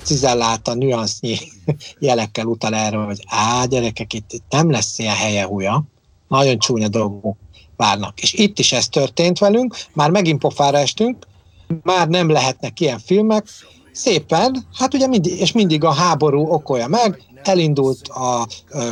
[0.08, 1.38] cizellálta, nüansznyi
[1.98, 5.84] jelekkel utal erről, hogy á, gyerekek, itt, itt nem lesz ilyen helye húja,
[6.28, 7.36] nagyon csúnya dolgok
[7.76, 8.20] várnak.
[8.20, 11.26] És itt is ez történt velünk, már megint pofára estünk,
[11.82, 13.46] már nem lehetnek ilyen filmek,
[13.92, 18.46] szépen, hát ugye mindig, és mindig a háború okolja meg, elindult a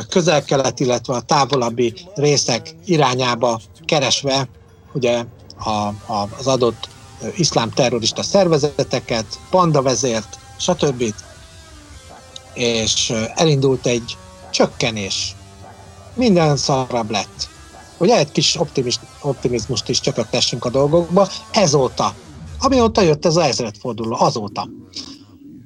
[0.09, 4.49] közel-kelet, illetve a távolabbi részek irányába keresve
[4.93, 5.23] ugye
[5.57, 5.69] a,
[6.13, 6.89] a, az adott
[7.35, 11.13] iszlám terrorista szervezeteket, panda vezért, stb.
[12.53, 14.17] És elindult egy
[14.51, 15.35] csökkenés.
[16.13, 17.49] Minden szarabb lett.
[17.97, 18.59] Ugye egy kis
[19.21, 21.27] optimizmust is csöpögtessünk a dolgokba.
[21.51, 22.13] Ezóta,
[22.59, 24.69] amióta jött ez az ezredforduló, azóta.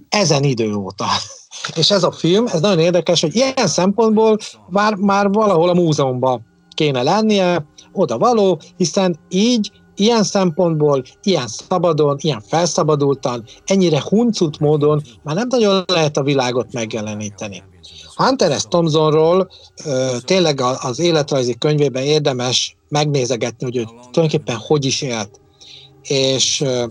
[0.09, 1.05] Ezen idő óta.
[1.75, 4.37] És ez a film, ez nagyon érdekes, hogy ilyen szempontból
[4.69, 9.71] már, már valahol a múzeumban kéne lennie, oda való, hiszen így
[10.01, 16.73] ilyen szempontból, ilyen szabadon, ilyen felszabadultan, ennyire huncut módon már nem nagyon lehet a világot
[16.73, 17.63] megjeleníteni.
[18.15, 18.63] Hunter S.
[18.63, 19.49] Thompsonról
[20.25, 25.39] tényleg az életrajzi könyvében érdemes megnézegetni, hogy ő tulajdonképpen hogy is élt.
[26.03, 26.85] És ö,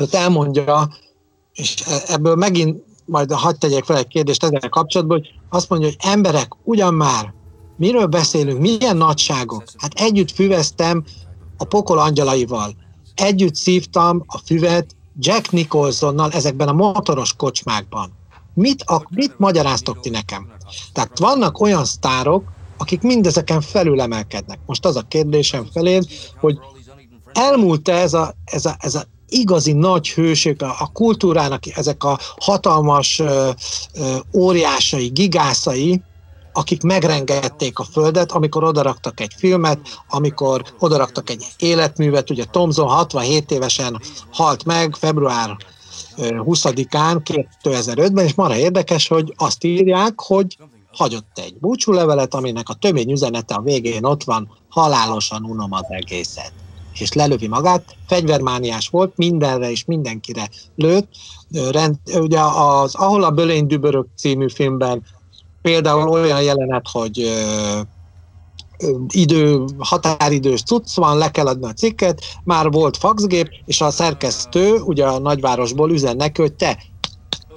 [0.00, 0.88] ott elmondja,
[1.52, 5.88] és e, ebből megint majd hagyd tegyek fel egy kérdést ezzel kapcsolatban, hogy azt mondja,
[5.88, 7.34] hogy emberek, ugyan már
[7.76, 9.64] miről beszélünk, milyen nagyságok?
[9.76, 11.04] Hát együtt füveztem
[11.58, 12.74] a pokol angyalaival,
[13.14, 18.12] együtt szívtam a füvet Jack Nicholsonnal ezekben a motoros kocsmákban.
[18.54, 20.52] Mit, a, mit magyaráztok ti nekem?
[20.92, 22.44] Tehát vannak olyan sztárok,
[22.76, 24.58] akik mindezeken felülemelkednek.
[24.66, 26.06] Most az a kérdésem feléd,
[26.40, 26.58] hogy
[27.32, 33.18] elmúlt-e ez a, ez a, ez a igazi nagy hősök, a, kultúrának ezek a hatalmas
[33.18, 33.50] ö,
[34.34, 36.02] óriásai, gigászai,
[36.58, 39.78] akik megrengették a Földet, amikor odaraktak egy filmet,
[40.08, 44.00] amikor odaraktak egy életművet, ugye Thomson 67 évesen
[44.32, 45.56] halt meg, február
[46.16, 50.56] 20-án 2005-ben, és marha érdekes, hogy azt írják, hogy
[50.92, 56.52] hagyott egy búcsúlevelet, aminek a tömény üzenete a végén ott van, halálosan unom az egészet
[57.00, 57.96] és lelövi magát.
[58.06, 61.08] Fegyvermániás volt, mindenre és mindenkire lőtt.
[61.70, 65.02] Rend, ugye az Ahol a Bölény dübörök című filmben
[65.68, 67.32] például olyan jelenet, hogy
[69.08, 74.80] idő, határidős cucc van, le kell adni a cikket, már volt faxgép, és a szerkesztő,
[74.80, 76.78] ugye a nagyvárosból üzen neki, hogy te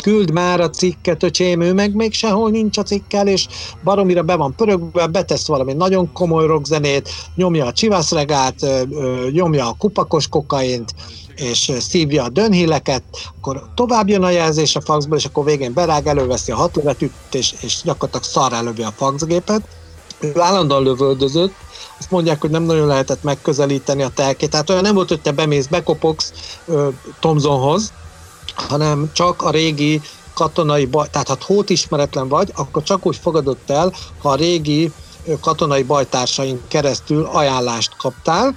[0.04, 3.48] küld már a cikket, öcsém, ő meg még sehol nincs a cikkel, és
[3.84, 8.66] baromira be van pörögve, betesz valami nagyon komoly rockzenét, nyomja a csivászregát,
[9.32, 10.94] nyomja a kupakos kokaint,
[11.42, 13.04] és szívja a dönhilleket,
[13.38, 17.54] akkor tovább jön a jelzés a faxból, és akkor végén berág, előveszi a hatóvetűt, és,
[17.62, 19.62] és gyakorlatilag szar elővi a faxgépet.
[20.20, 21.54] Ő állandóan lövöldözött,
[22.00, 24.50] azt mondják, hogy nem nagyon lehetett megközelíteni a telkét.
[24.50, 26.34] Tehát olyan nem volt, hogy te bemész, bekopogsz
[27.20, 27.92] Tomzonhoz,
[28.56, 30.02] hanem csak a régi
[30.34, 34.92] katonai baj, tehát ha hót ismeretlen vagy, akkor csak úgy fogadott el, ha a régi
[35.42, 38.56] katonai bajtársaink keresztül ajánlást kaptál,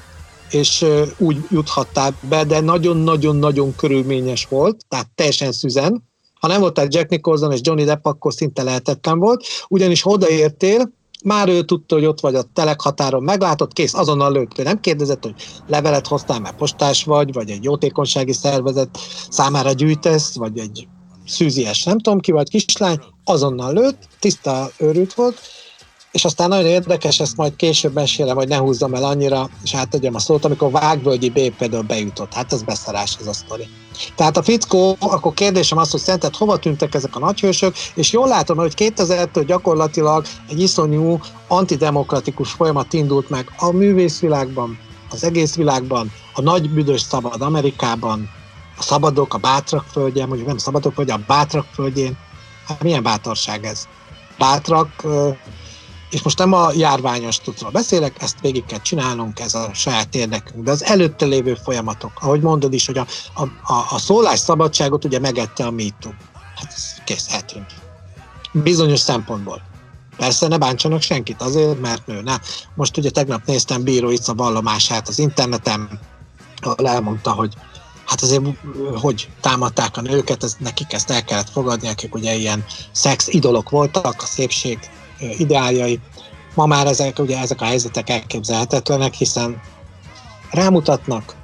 [0.55, 0.85] és
[1.19, 6.03] úgy juthattál be, de nagyon-nagyon-nagyon körülményes volt, tehát teljesen szüzen.
[6.41, 10.91] Ha nem voltál Jack Nicholson és Johnny Depp, akkor szinte lehetetlen volt, ugyanis odaértél,
[11.25, 14.63] már ő tudta, hogy ott vagy a telekhatáron, meglátott, kész, azonnal lőtt.
[14.63, 15.35] Nem kérdezett, hogy
[15.67, 18.99] levelet hoztál, mert postás vagy, vagy egy jótékonysági szervezet
[19.31, 20.89] számára gyűjtesz, vagy egy
[21.27, 25.41] szűzies, nem tudom ki, vagy kislány, azonnal lőtt, tiszta őrült volt,
[26.15, 30.15] és aztán nagyon érdekes, ezt majd később mesélem, hogy ne húzzam el annyira, és átadjam
[30.15, 32.33] a szót, amikor Vágvölgyi B például bejutott.
[32.33, 33.69] Hát ez beszarás ez a sztori.
[34.15, 38.29] Tehát a fickó, akkor kérdésem az, hogy szerinted hova tűntek ezek a nagyhősök, és jól
[38.29, 44.79] látom, hogy 2000-től gyakorlatilag egy iszonyú antidemokratikus folyamat indult meg a művészvilágban,
[45.11, 48.31] az egész világban, a nagy büdös szabad Amerikában,
[48.79, 52.17] a szabadok, a bátrak földjén, mondjuk nem szabadok, vagy a bátrak földjén.
[52.67, 53.89] Hát milyen bátorság ez?
[54.39, 55.05] Bátrak
[56.15, 60.65] és most nem a járványos tudról beszélek, ezt végig kell csinálnunk, ez a saját érdekünk.
[60.65, 65.19] De az előtte lévő folyamatok, ahogy mondod is, hogy a, a, a, a szólásszabadságot ugye
[65.19, 66.13] megette a MeToo.
[66.57, 67.73] Hát ez kész, eltűnt.
[68.53, 69.63] Bizonyos szempontból.
[70.17, 72.23] Persze ne bántsanak senkit azért, mert nő.
[72.23, 72.37] Ne.
[72.75, 76.01] Most ugye tegnap néztem Bíró Ica vallomását az interneten,
[76.61, 77.55] ahol elmondta, hogy
[78.07, 78.43] hát azért
[78.95, 83.71] hogy támadták a nőket, ez, nekik ezt el kellett fogadni, akik ugye ilyen szex idolok
[83.71, 84.79] voltak, a szépség
[85.19, 86.01] ideáljai.
[86.55, 89.61] Ma már ezek, ugye ezek a helyzetek elképzelhetetlenek, hiszen
[90.51, 91.35] rámutatnak,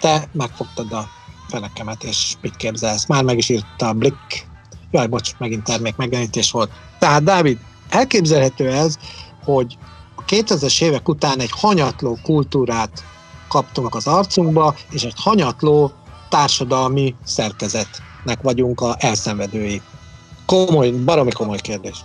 [0.00, 1.08] te megfogtad a
[1.48, 3.06] fenekemet, és mit képzelsz?
[3.06, 4.48] Már meg is írta a Blick.
[4.90, 6.70] Jaj, bocs, megint termék megjelenítés volt.
[6.98, 8.98] Tehát, Dávid, elképzelhető ez,
[9.44, 9.78] hogy
[10.14, 13.04] a 2000-es évek után egy hanyatló kultúrát
[13.48, 15.92] kaptunk az arcunkba, és egy hanyatló
[16.28, 19.82] társadalmi szerkezetnek vagyunk a elszenvedői.
[20.46, 22.04] Komoly, baromi komoly kérdés.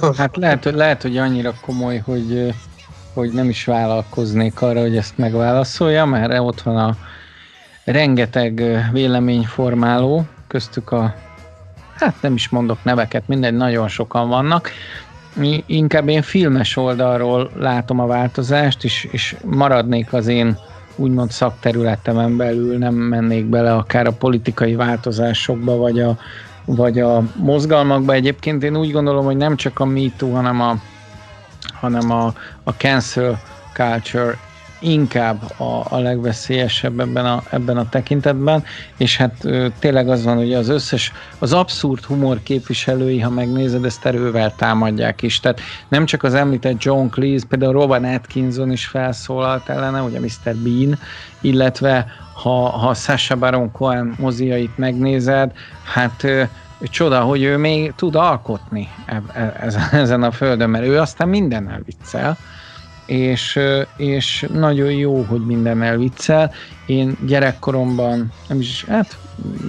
[0.16, 2.54] Hát lehet, lehet, hogy annyira komoly, hogy,
[3.14, 6.96] hogy nem is vállalkoznék arra, hogy ezt megválaszolja, mert ott van a
[7.84, 8.62] rengeteg
[8.92, 11.14] véleményformáló, köztük a,
[11.94, 14.70] hát nem is mondok neveket, mindegy, nagyon sokan vannak.
[15.66, 20.58] Inkább én filmes oldalról látom a változást, és, és maradnék az én
[20.96, 26.18] úgymond szakterületemen belül, nem mennék bele akár a politikai változásokba, vagy a,
[26.64, 28.14] vagy a mozgalmakban.
[28.14, 30.76] Egyébként én úgy gondolom, hogy nem csak a MeToo, hanem a,
[31.72, 32.32] hanem a,
[32.62, 33.40] a cancel
[33.72, 34.38] culture
[34.82, 38.64] inkább a, a legveszélyesebb ebben a, ebben a tekintetben,
[38.96, 44.06] és hát tényleg az van, hogy az összes, az abszurd humor képviselői, ha megnézed, ezt
[44.06, 45.40] erővel támadják is.
[45.40, 50.54] Tehát nem csak az említett John Cleese, például Robin Atkinson is felszólalt ellene, ugye Mr.
[50.54, 50.98] Bean,
[51.40, 55.52] illetve ha, ha Sasha Baron Cohen moziait megnézed,
[55.84, 56.26] hát
[56.82, 61.80] csoda, hogy ő még tud alkotni e, e, ezen a földön, mert ő aztán mindennel
[61.84, 62.36] viccel,
[63.12, 63.58] és,
[63.96, 66.52] és nagyon jó, hogy minden elviccel.
[66.86, 69.18] Én gyerekkoromban, nem is, hát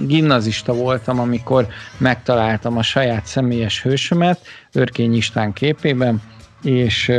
[0.06, 1.66] gimnazista voltam, amikor
[1.98, 4.40] megtaláltam a saját személyes hősömet,
[4.72, 6.22] Örkény István képében,
[6.62, 7.12] és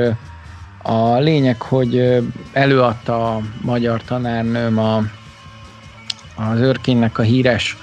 [0.82, 4.97] a lényeg, hogy előadta a magyar tanárnőm a,
[6.36, 7.78] az Örkénynek a híres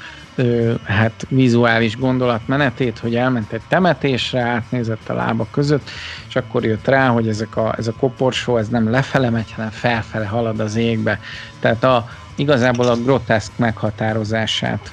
[0.84, 5.90] hát vizuális gondolatmenetét, hogy elment egy temetésre, átnézett a lába között,
[6.28, 9.70] és akkor jött rá, hogy ezek a, ez a koporsó, ez nem lefele megy, hanem
[9.70, 11.20] felfele halad az égbe.
[11.60, 14.92] Tehát a, igazából a groteszk meghatározását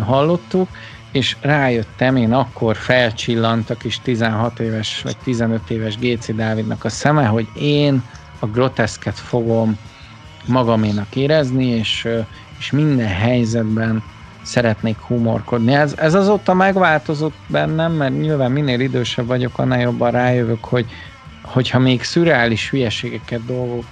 [0.00, 0.68] hallottuk,
[1.12, 6.88] és rájöttem, én akkor felcsillant a kis 16 éves vagy 15 éves Géci Dávidnak a
[6.88, 8.02] szeme, hogy én
[8.38, 9.78] a groteszket fogom
[10.46, 12.08] magaménak érezni, és,
[12.58, 14.02] és minden helyzetben
[14.48, 15.72] szeretnék humorkodni.
[15.72, 20.86] Ez, ez azóta megváltozott bennem, mert nyilván minél idősebb vagyok, annál jobban rájövök, hogy
[21.42, 23.84] hogyha még szürreális hülyeségeket dolgok,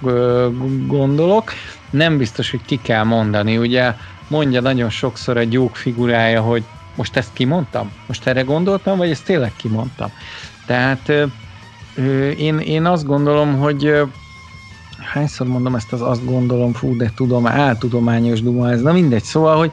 [0.87, 1.51] gondolok,
[1.89, 3.57] nem biztos, hogy ki kell mondani.
[3.57, 3.93] Ugye
[4.27, 6.63] mondja nagyon sokszor a gyók figurája, hogy
[6.95, 7.91] most ezt kimondtam?
[8.05, 10.11] Most erre gondoltam, vagy ezt tényleg kimondtam?
[10.65, 11.11] Tehát
[12.37, 14.01] én, én azt gondolom, hogy
[15.13, 19.57] hányszor mondom ezt az azt gondolom, fú, de tudom, áltudományos duma ez, na mindegy, szóval,
[19.57, 19.71] hogy,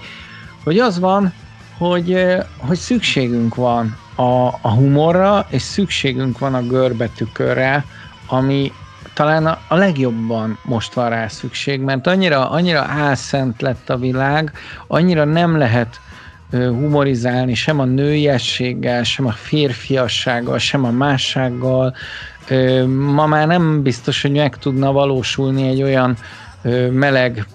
[0.65, 1.33] hogy az van,
[1.79, 2.19] hogy,
[2.57, 7.85] hogy szükségünk van a, a humorra, és szükségünk van a görbetükörre,
[8.27, 8.73] ami
[9.15, 14.53] talán a, a legjobban most van rá szükség, mert annyira, annyira álszent lett a világ,
[14.87, 16.01] annyira nem lehet
[16.51, 21.95] humorizálni sem a nőiességgel, sem a férfiassággal, sem a mássággal.
[22.87, 26.17] Ma már nem biztos, hogy meg tudna valósulni egy olyan
[26.91, 27.47] meleg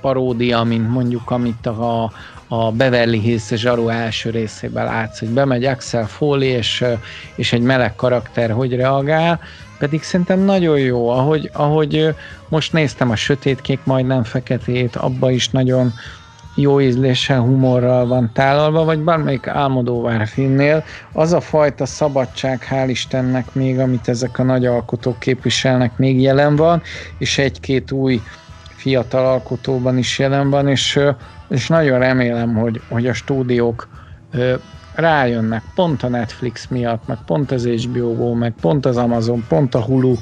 [0.00, 2.12] paródia, mint mondjuk, amit a,
[2.48, 6.84] a Beverly Hills Zsaru első részében látsz, hogy bemegy Axel Foley, és,
[7.34, 9.40] és egy meleg karakter hogy reagál,
[9.78, 12.14] pedig szerintem nagyon jó, ahogy, ahogy
[12.48, 15.92] most néztem a sötétkék, majdnem feketét, abba is nagyon
[16.54, 23.54] jó ízléssel, humorral van tálalva, vagy bármelyik álmodóvár filmnél, az a fajta szabadság, hál' Istennek
[23.54, 26.82] még, amit ezek a nagy alkotók képviselnek, még jelen van,
[27.18, 28.20] és egy-két új
[28.76, 31.00] fiatal alkotóban is jelen van, és,
[31.48, 33.88] és nagyon remélem, hogy, hogy a stúdiók
[34.94, 39.80] rájönnek pont a Netflix miatt, meg pont az HBO, meg pont az Amazon, pont a
[39.80, 40.14] Hulu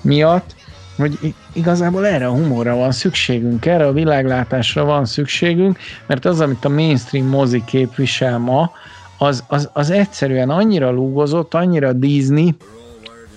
[0.00, 0.54] miatt,
[0.96, 6.64] hogy igazából erre a humorra van szükségünk, erre a világlátásra van szükségünk, mert az, amit
[6.64, 8.70] a mainstream mozi képvisel ma,
[9.18, 12.54] az, az, az egyszerűen annyira lúgozott, annyira Disney,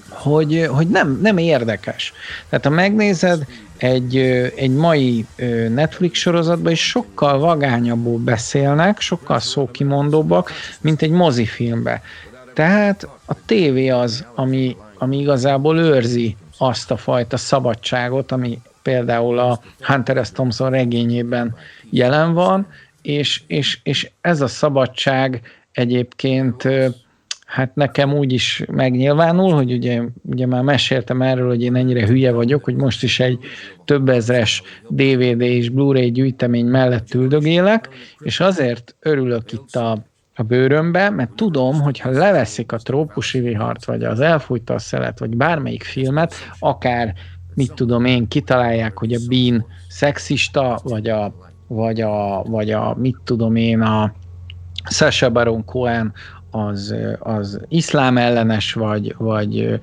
[0.10, 2.14] hogy, hogy nem, nem érdekes.
[2.50, 3.46] Tehát ha megnézed,
[3.84, 4.18] egy,
[4.56, 5.26] egy mai
[5.70, 12.02] Netflix sorozatban is sokkal vagányabbul beszélnek, sokkal szókimondóbbak, mint egy mozifilmbe.
[12.54, 19.60] Tehát a tévé az, ami, ami igazából őrzi azt a fajta szabadságot, ami például a
[19.80, 20.32] Hunter S.
[20.32, 21.56] Thompson regényében
[21.90, 22.68] jelen van,
[23.02, 26.68] és, és, és ez a szabadság egyébként
[27.54, 32.32] hát nekem úgy is megnyilvánul, hogy ugye, ugye már meséltem erről, hogy én ennyire hülye
[32.32, 33.40] vagyok, hogy most is egy
[33.86, 37.90] több ezres DVD és Blu-ray gyűjtemény mellett üldögélek,
[38.20, 43.86] és azért örülök itt a, a bőrömbe, mert tudom, hogy ha leveszik a trópusi vihart,
[43.86, 47.14] vagy az elfújta a szelet, vagy bármelyik filmet, akár
[47.54, 51.34] mit tudom én, kitalálják, hogy a Bean szexista, vagy a,
[51.68, 54.14] vagy a, vagy a mit tudom én, a
[54.90, 56.14] Sasha Baron Cohen
[56.54, 59.80] az, az iszlám ellenes, vagy, vagy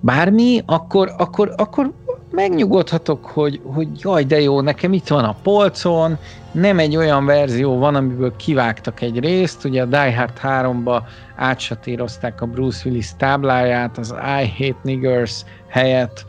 [0.00, 1.92] bármi, akkor, akkor, akkor
[2.30, 6.18] megnyugodhatok, hogy, hogy jaj, de jó, nekem itt van a polcon,
[6.52, 11.02] nem egy olyan verzió van, amiből kivágtak egy részt, ugye a Die Hard 3-ba
[11.36, 16.24] átsatírozták a Bruce Willis tábláját, az I Hate Niggers helyett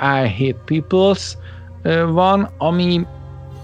[0.00, 1.36] I Hate Peoples
[2.08, 3.06] van, ami,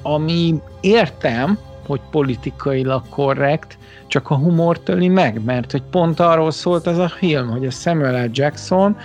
[0.02, 3.78] ami értem, hogy politikailag korrekt,
[4.14, 7.70] csak a humor töli meg, mert hogy pont arról szólt ez a film, hogy a
[7.70, 8.30] Samuel L.
[8.32, 8.96] Jackson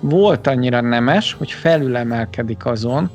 [0.00, 3.10] volt annyira nemes, hogy felülemelkedik azon,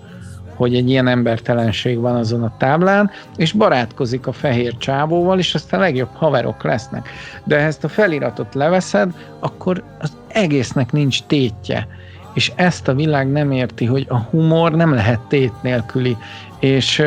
[0.55, 5.79] hogy egy ilyen embertelenség van azon a táblán, és barátkozik a fehér csávóval, és aztán
[5.79, 7.09] legjobb haverok lesznek.
[7.43, 11.87] De ha ezt a feliratot leveszed, akkor az egésznek nincs tétje.
[12.33, 16.17] És ezt a világ nem érti, hogy a humor nem lehet tét nélküli.
[16.59, 17.03] És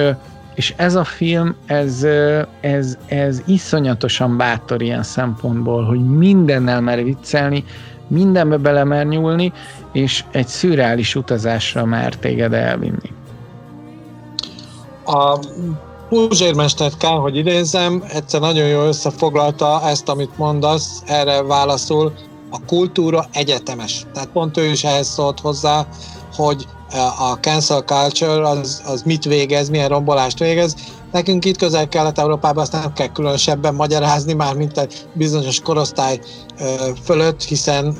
[0.60, 2.06] és ez a film, ez,
[2.60, 7.64] ez, ez iszonyatosan bátor ilyen szempontból, hogy mindennel mer viccelni,
[8.06, 9.52] mindenbe belemer nyúlni,
[9.92, 13.12] és egy szürreális utazásra már téged elvinni.
[15.04, 15.38] A
[16.08, 22.12] Puzsérmestert kell, hogy idézem, egyszer nagyon jól összefoglalta ezt, amit mondasz, erre válaszul,
[22.50, 24.06] a kultúra egyetemes.
[24.12, 25.86] Tehát pont ő is ehhez szólt hozzá,
[26.34, 26.66] hogy
[27.18, 30.74] a cancel culture az, az mit végez, milyen rombolást végez.
[31.12, 36.20] Nekünk itt közel-kelet-európában azt nem kell különösebben magyarázni már, mint egy bizonyos korosztály
[37.02, 37.96] fölött, hiszen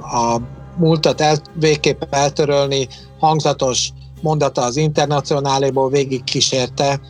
[0.00, 0.36] a
[0.76, 2.88] múltat el, végképp eltörölni
[3.18, 3.90] hangzatos
[4.20, 7.00] mondata az internacionáléból végig kísérte,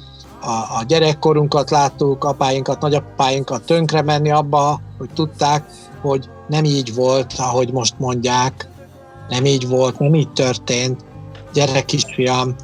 [0.40, 5.64] a, a gyerekkorunkat láttuk, apáinkat, nagyapáinkat tönkre menni abba, hogy tudták,
[6.02, 8.68] hogy nem így volt, ahogy most mondják,
[9.28, 11.04] nem így volt, nem így történt.
[11.52, 12.54] Gyere kisfiam,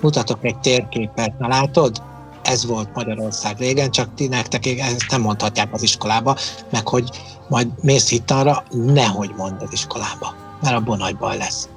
[0.00, 2.02] mutatok egy térképet, na látod?
[2.42, 6.36] Ez volt Magyarország régen, csak ti nektek ezt nem mondhatják az iskolába,
[6.70, 7.10] meg hogy
[7.48, 11.68] majd mész itt arra, nehogy mondd az iskolába, mert abból nagy baj lesz.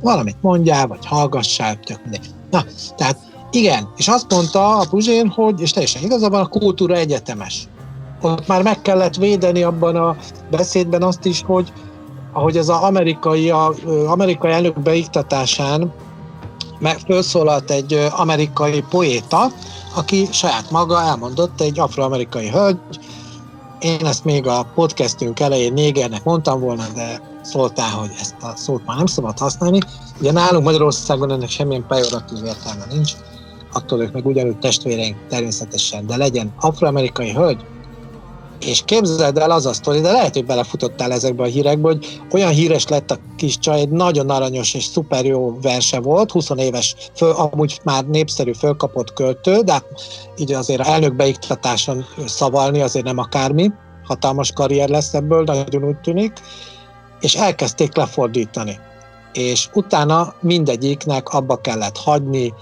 [0.00, 2.30] Valamit mondjál, vagy hallgassál, tök mindegy.
[2.50, 2.64] Na,
[2.96, 3.18] tehát
[3.50, 7.68] igen, és azt mondta a Puzsén, hogy, és teljesen igazabban a kultúra egyetemes.
[8.22, 10.16] Ott már meg kellett védeni abban a
[10.50, 11.72] beszédben azt is, hogy
[12.32, 13.74] ahogy ez az amerikai, a,
[14.06, 15.92] amerikai elnök beiktatásán
[16.78, 19.46] meg felszólalt egy amerikai poéta,
[19.94, 22.78] aki saját maga elmondott, egy afroamerikai hölgy,
[23.80, 28.86] én ezt még a podcastünk elején négernek mondtam volna, de szóltál, hogy ezt a szót
[28.86, 29.78] már nem szabad használni.
[30.20, 33.12] Ugye nálunk Magyarországon ennek semmilyen pejoratív értelme nincs,
[33.72, 37.64] attól ők meg ugyanúgy testvéreink természetesen, de legyen afroamerikai hölgy,
[38.66, 42.50] és képzeld el az a sztori, de lehet, hogy belefutottál ezekbe a hírekbe, hogy olyan
[42.50, 46.94] híres lett a kis csaj, egy nagyon aranyos és szuper jó verse volt, 20 éves,
[47.14, 49.86] föl, amúgy már népszerű fölkapott költő, de hát
[50.36, 53.70] így azért elnökbeiktatáson szavalni azért nem akármi,
[54.04, 56.32] hatalmas karrier lesz ebből, nagyon úgy tűnik,
[57.20, 58.78] és elkezdték lefordítani.
[59.32, 62.54] És utána mindegyiknek abba kellett hagyni,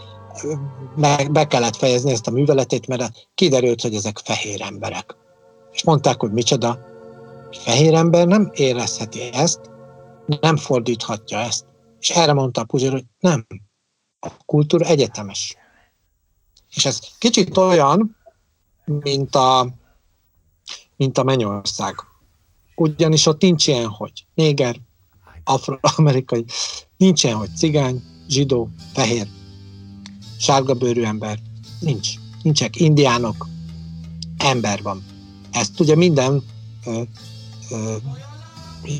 [0.97, 5.17] meg be kellett fejezni ezt a műveletét, mert kiderült, hogy ezek fehér emberek
[5.79, 6.79] és mondták, hogy micsoda,
[7.51, 9.61] fehér ember nem érezheti ezt,
[10.41, 11.65] nem fordíthatja ezt.
[12.01, 13.47] És erre mondta a Puzsér, hogy nem,
[14.21, 15.57] a kultúra egyetemes.
[16.75, 18.17] És ez kicsit olyan,
[18.85, 19.69] mint a,
[20.97, 21.95] mint a Mennyország.
[22.75, 24.77] Ugyanis ott nincs ilyen, hogy néger,
[25.45, 26.45] afroamerikai,
[26.97, 29.27] nincs ilyen, hogy cigány, zsidó, fehér,
[30.39, 31.39] sárga bőrű ember.
[31.81, 32.09] Nincs.
[32.43, 33.47] Nincsenek indiánok.
[34.39, 35.08] Ember van.
[35.59, 36.43] Ezt ugye minden
[36.87, 37.01] ö,
[37.71, 37.97] ö,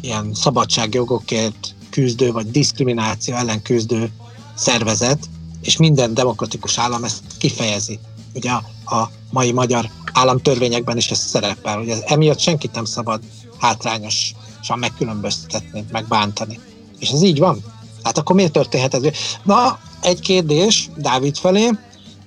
[0.03, 4.11] ilyen szabadságjogokért küzdő, vagy diszkrimináció ellen küzdő
[4.55, 5.19] szervezet,
[5.63, 7.99] és minden demokratikus állam ezt kifejezi.
[8.35, 13.21] Ugye a, a mai magyar államtörvényekben is ez szerepel, hogy ez, emiatt senkit nem szabad
[13.59, 16.61] hátrányosan megkülönböztetni, megbántani.
[16.99, 17.65] És ez így van.
[18.03, 19.03] Hát akkor miért történhet ez?
[19.43, 21.71] Na, egy kérdés Dávid felé.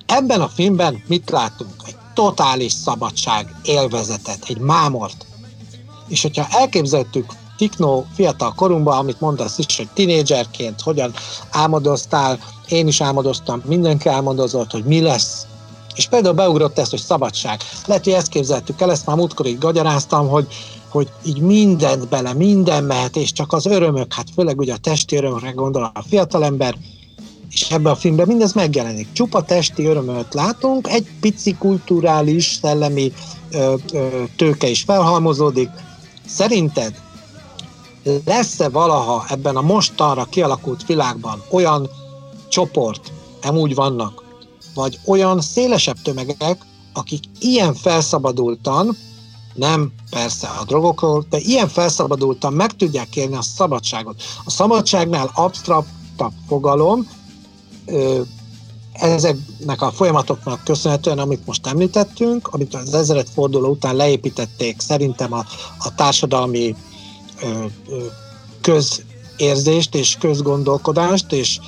[0.06, 1.74] Ebben a filmben mit látunk?
[1.86, 5.26] Egy totális szabadság élvezetet, egy mámort.
[6.08, 7.26] És hogyha elképzeltük
[7.62, 11.14] Tiknó fiatal korunkban, amit mondasz is, hogy tinédzserként hogyan
[11.52, 15.46] álmodoztál, én is álmodoztam, mindenki álmodozott, hogy mi lesz.
[15.96, 17.60] És például beugrott ezt, hogy szabadság.
[17.86, 20.48] Lehet, hogy ezt képzeltük el, ezt már múltkor így gagyaráztam, hogy,
[20.90, 25.16] hogy így mindent bele, minden mehet, és csak az örömök, hát főleg ugye a testi
[25.16, 26.76] örömökre gondol a fiatalember,
[27.52, 29.12] és ebben a filmben mindez megjelenik.
[29.12, 33.14] Csupa testi örömöt látunk, egy pici kulturális, szellemi
[33.52, 35.70] ö, ö, tőke is felhalmozódik.
[36.28, 36.94] Szerinted
[38.26, 41.90] lesz-e valaha ebben a mostanra kialakult világban olyan
[42.50, 44.24] csoport, nem úgy vannak,
[44.74, 48.98] vagy olyan szélesebb tömegek, akik ilyen felszabadultan,
[49.54, 54.22] nem persze a drogokról, de ilyen felszabadultan meg tudják élni a szabadságot.
[54.46, 57.08] A szabadságnál absztraktabb fogalom,
[58.94, 65.46] ezeknek a folyamatoknak köszönhetően, amit most említettünk, amit az ezeret forduló után leépítették szerintem a,
[65.78, 66.76] a társadalmi
[67.42, 68.06] ö, ö,
[68.62, 71.60] közérzést és közgondolkodást és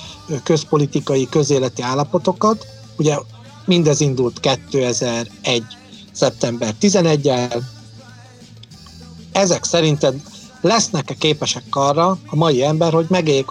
[0.44, 2.66] közpolitikai, közéleti állapotokat.
[2.98, 3.18] Ugye
[3.66, 5.64] mindez indult 2001.
[6.12, 7.62] szeptember 11-el.
[9.32, 10.22] Ezek szerinted
[10.62, 13.46] lesznek-e képesek arra a mai ember, hogy megéljék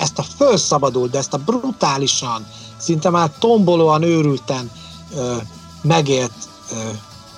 [0.00, 2.46] ezt a felszabadult, de ezt a brutálisan,
[2.76, 4.70] szinte már tombolóan, őrülten
[5.16, 5.36] ö,
[5.82, 6.32] megélt,
[6.72, 6.74] ö,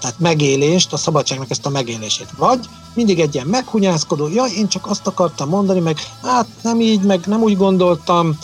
[0.01, 2.29] tehát megélést, a szabadságnak ezt a megélését.
[2.37, 7.03] Vagy mindig egy ilyen meghunyászkodó, ja, én csak azt akartam mondani, meg hát nem így,
[7.03, 8.39] meg nem úgy gondoltam,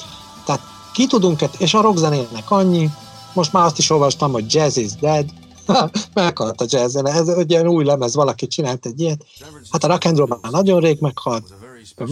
[0.44, 0.60] tehát
[0.92, 2.90] ki tudunk, és a rockzenének annyi,
[3.32, 5.26] most már azt is olvastam, hogy jazz is dead,
[6.14, 9.24] meghalt a jazz ez egy ilyen új lemez, valaki csinált egy ilyet.
[9.70, 11.44] Hát a rock and roll már nagyon rég meghalt,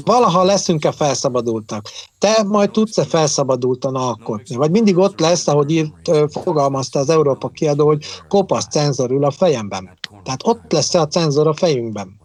[0.05, 1.87] Valaha leszünk-e felszabadultak?
[2.19, 4.57] Te majd tudsz-e felszabadultan alkotni?
[4.57, 9.31] Vagy mindig ott lesz, ahogy írt, fogalmazta az Európa kiadó, hogy kopasz cenzor ül a
[9.31, 9.99] fejemben.
[10.25, 12.21] Tehát ott lesz-e a cenzor a fejünkben?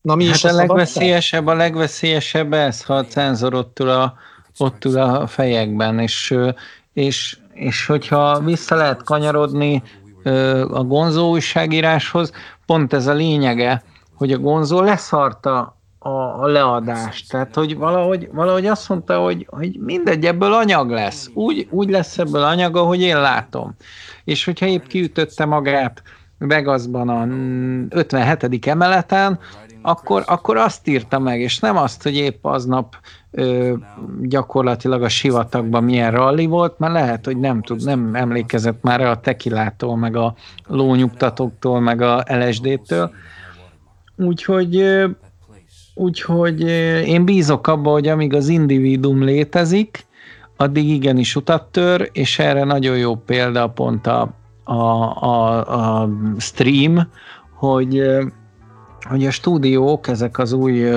[0.00, 3.90] Na mi hát is a, a legveszélyesebb, a legveszélyesebb ez, ha a cenzor ott ül
[3.90, 4.14] a,
[4.58, 6.38] ott ül a fejekben, és,
[6.92, 9.82] és, és hogyha vissza lehet kanyarodni
[10.70, 12.32] a gonzó újságíráshoz,
[12.66, 13.82] pont ez a lényege,
[14.14, 15.75] hogy a gonzó leszarta
[16.06, 17.30] a, a leadást.
[17.30, 21.30] Tehát, hogy valahogy, valahogy azt mondta, hogy, hogy mindegy, ebből anyag lesz.
[21.34, 23.74] Úgy, úgy lesz ebből anyag, ahogy én látom.
[24.24, 26.02] És hogyha épp kiütötte magát
[26.38, 27.26] Vegasban a
[27.96, 28.66] 57.
[28.66, 29.38] emeleten,
[29.82, 32.96] akkor, akkor azt írta meg, és nem azt, hogy épp aznap
[33.30, 33.74] ö,
[34.22, 39.20] gyakorlatilag a sivatagban milyen ralli volt, mert lehet, hogy nem tud, nem emlékezett már a
[39.20, 40.34] tekilától, meg a
[40.66, 43.10] lónyugtatóktól, meg a LSD-től.
[44.16, 44.76] Úgyhogy
[45.98, 46.60] Úgyhogy
[47.06, 50.06] én bízok abba, hogy amíg az individuum létezik,
[50.56, 54.74] addig igenis utat tör, és erre nagyon jó példa pont a, a,
[55.22, 56.08] a, a
[56.38, 57.08] stream,
[57.54, 58.02] hogy,
[59.02, 60.88] hogy a stúdiók, ezek az új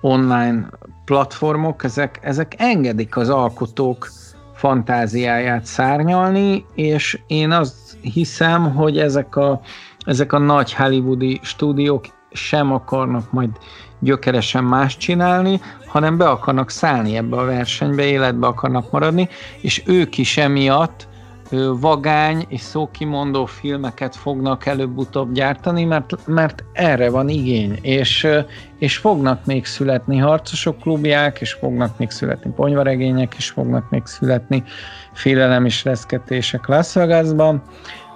[0.00, 0.68] online
[1.04, 4.08] platformok, ezek, ezek engedik az alkotók
[4.54, 9.60] fantáziáját szárnyalni, és én azt hiszem, hogy ezek a,
[10.04, 13.50] ezek a nagy hollywoodi stúdiók sem akarnak majd
[14.04, 19.28] gyökeresen más csinálni, hanem be akarnak szállni ebbe a versenybe, életbe akarnak maradni,
[19.60, 21.06] és ők is emiatt
[21.80, 28.26] vagány és szókimondó filmeket fognak előbb-utóbb gyártani, mert, mert erre van igény, és,
[28.78, 34.62] és fognak még születni harcosok klubják, és fognak még születni ponyvaregények, és fognak még születni
[35.12, 37.62] félelem és reszketések Las Vegasban,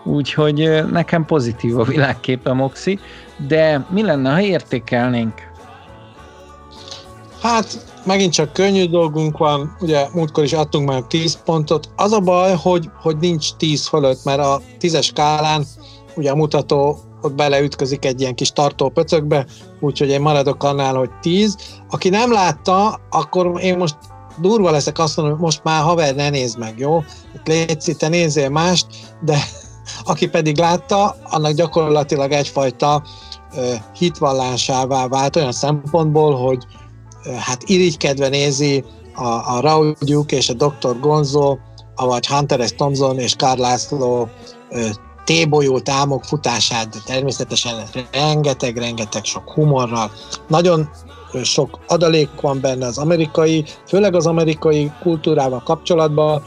[0.05, 2.98] úgyhogy nekem pozitív a világképe Moxi,
[3.47, 5.48] de mi lenne, ha értékelnénk
[7.40, 11.89] Hát megint csak könnyű dolgunk van, ugye múltkor is adtunk már 10 pontot.
[11.97, 15.65] Az a baj, hogy, hogy nincs 10 fölött, mert a 10-es skálán
[16.16, 19.47] ugye a mutató ott beleütközik egy ilyen kis tartó pöcökbe,
[19.81, 21.56] úgyhogy én maradok annál, hogy 10.
[21.90, 23.97] Aki nem látta, akkor én most
[24.40, 27.02] durva leszek azt mondom, hogy most már haver, ne nézd meg, jó?
[27.44, 28.86] Légy te nézzél mást,
[29.20, 29.39] de
[30.05, 33.02] aki pedig látta, annak gyakorlatilag egyfajta
[33.98, 36.65] hitvallásává vált olyan szempontból, hogy,
[37.37, 38.85] hát irigykedve nézi
[39.15, 41.01] a, a Raúl Duke és a Dr.
[41.01, 41.59] Gonzo,
[41.97, 42.73] vagy Hunter S.
[42.73, 44.29] Thompson és Karl László
[45.25, 47.75] T-bolyó támok futását, de természetesen
[48.13, 50.11] rengeteg-rengeteg sok humorral.
[50.49, 50.91] Nagyon
[51.43, 56.43] sok adalék van benne az amerikai, főleg az amerikai kultúrával kapcsolatban,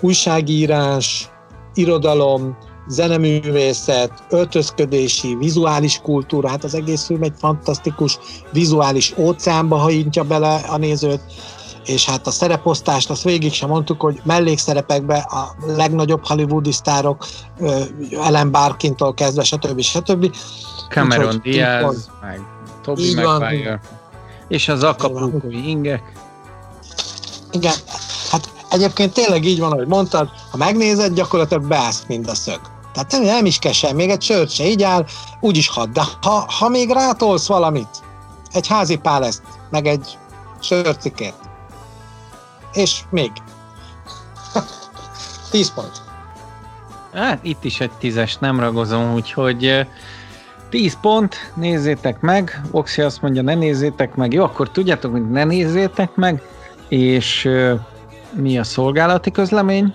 [0.00, 1.28] újságírás,
[1.74, 2.56] irodalom,
[2.88, 8.18] zeneművészet, öltözködési, vizuális kultúra, hát az egész film egy fantasztikus
[8.52, 11.20] vizuális óceánba hajintja bele a nézőt,
[11.86, 17.26] és hát a szereposztást, azt végig sem mondtuk, hogy mellékszerepekbe a legnagyobb hollywoodi sztárok,
[18.10, 19.80] Ellen Barkintól kezdve, stb.
[19.80, 20.36] stb.
[20.88, 22.40] Cameron Úgyhogy Diaz, meg
[22.82, 23.80] Toby Maguire,
[24.48, 26.12] és az akapulkói ingek.
[27.50, 27.74] Igen,
[28.30, 32.60] hát egyébként tényleg így van, ahogy mondtad, ha megnézed, gyakorlatilag beállsz mind a szög.
[32.94, 35.04] Tehát nem, nem is kell sem, még egy sört se így áll,
[35.40, 35.92] úgyis hadd.
[35.92, 38.02] De ha, ha még rátolsz valamit,
[38.52, 40.18] egy házi páleszt, meg egy
[40.60, 41.34] sörcikét,
[42.72, 43.30] és még.
[45.50, 46.02] Tíz pont.
[47.12, 49.86] Hát itt is egy tízes, nem ragozom, úgyhogy
[50.70, 55.44] 10 pont, nézzétek meg, Oxi azt mondja, ne nézzétek meg, jó, akkor tudjátok, hogy ne
[55.44, 56.42] nézzétek meg,
[56.88, 57.48] és
[58.32, 59.94] mi a szolgálati közlemény?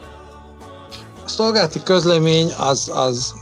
[1.30, 3.34] A szolgálati közlemény az, az,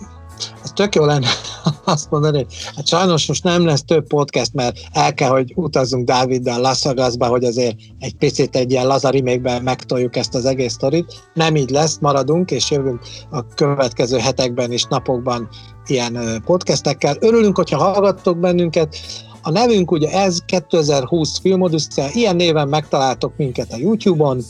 [0.63, 1.27] az tök jó lenne
[1.83, 6.05] azt mondani, hogy hát sajnos most nem lesz több podcast, mert el kell, hogy utazzunk
[6.05, 6.83] Dáviddal Las
[7.19, 11.29] hogy azért egy picit egy ilyen lazarimékben megtoljuk ezt az egész sztorit.
[11.33, 12.99] Nem így lesz, maradunk, és jövünk
[13.31, 15.49] a következő hetekben és napokban
[15.85, 17.15] ilyen podcastekkel.
[17.19, 18.97] Örülünk, hogyha hallgattok bennünket.
[19.41, 24.41] A nevünk ugye ez 2020 Filmodusszia, ilyen néven megtaláltok minket a YouTube-on,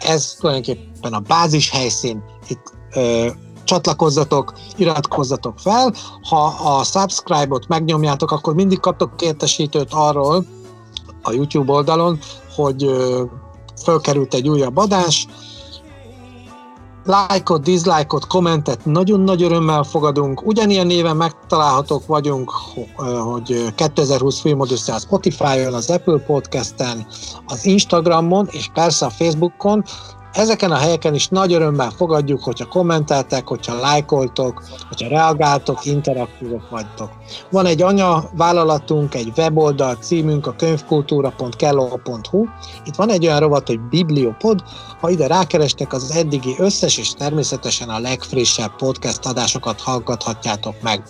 [0.00, 3.28] ez tulajdonképpen a bázis helyszín, itt ö,
[3.64, 5.94] csatlakozzatok, iratkozzatok fel.
[6.28, 10.44] Ha a subscribe-ot megnyomjátok, akkor mindig kaptok értesítőt arról
[11.22, 12.18] a YouTube oldalon,
[12.54, 13.24] hogy ö,
[13.82, 15.26] fölkerült egy újabb adás.
[17.08, 20.46] Lájkot, diszlájkot, kommentet nagyon nagy örömmel fogadunk.
[20.46, 22.50] Ugyanilyen néven megtalálhatók vagyunk,
[23.24, 27.06] hogy 2020 Filmoduszi a Spotify-on, az Apple Podcast-en,
[27.46, 29.84] az Instagramon, és persze a Facebookon.
[30.38, 37.10] Ezeken a helyeken is nagy örömmel fogadjuk, hogyha kommenteltek, hogyha lájkoltok, hogyha reagáltok, interaktívok vagytok.
[37.50, 42.44] Van egy anya vállalatunk, egy weboldal címünk, a könyvkultúra.kello.hu.
[42.84, 44.62] Itt van egy olyan rovat, hogy Bibliopod.
[45.00, 51.02] Ha ide rákerestek, az, eddigi összes és természetesen a legfrissebb podcast adásokat hallgathatjátok meg.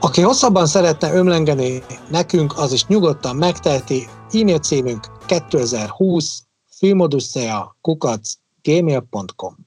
[0.00, 4.06] Aki hosszabban szeretne ömlengeni nekünk, az is nyugodtan megteheti.
[4.32, 6.45] E-mail címünk 2020
[6.78, 9.65] filmodusszea kukac gmail.com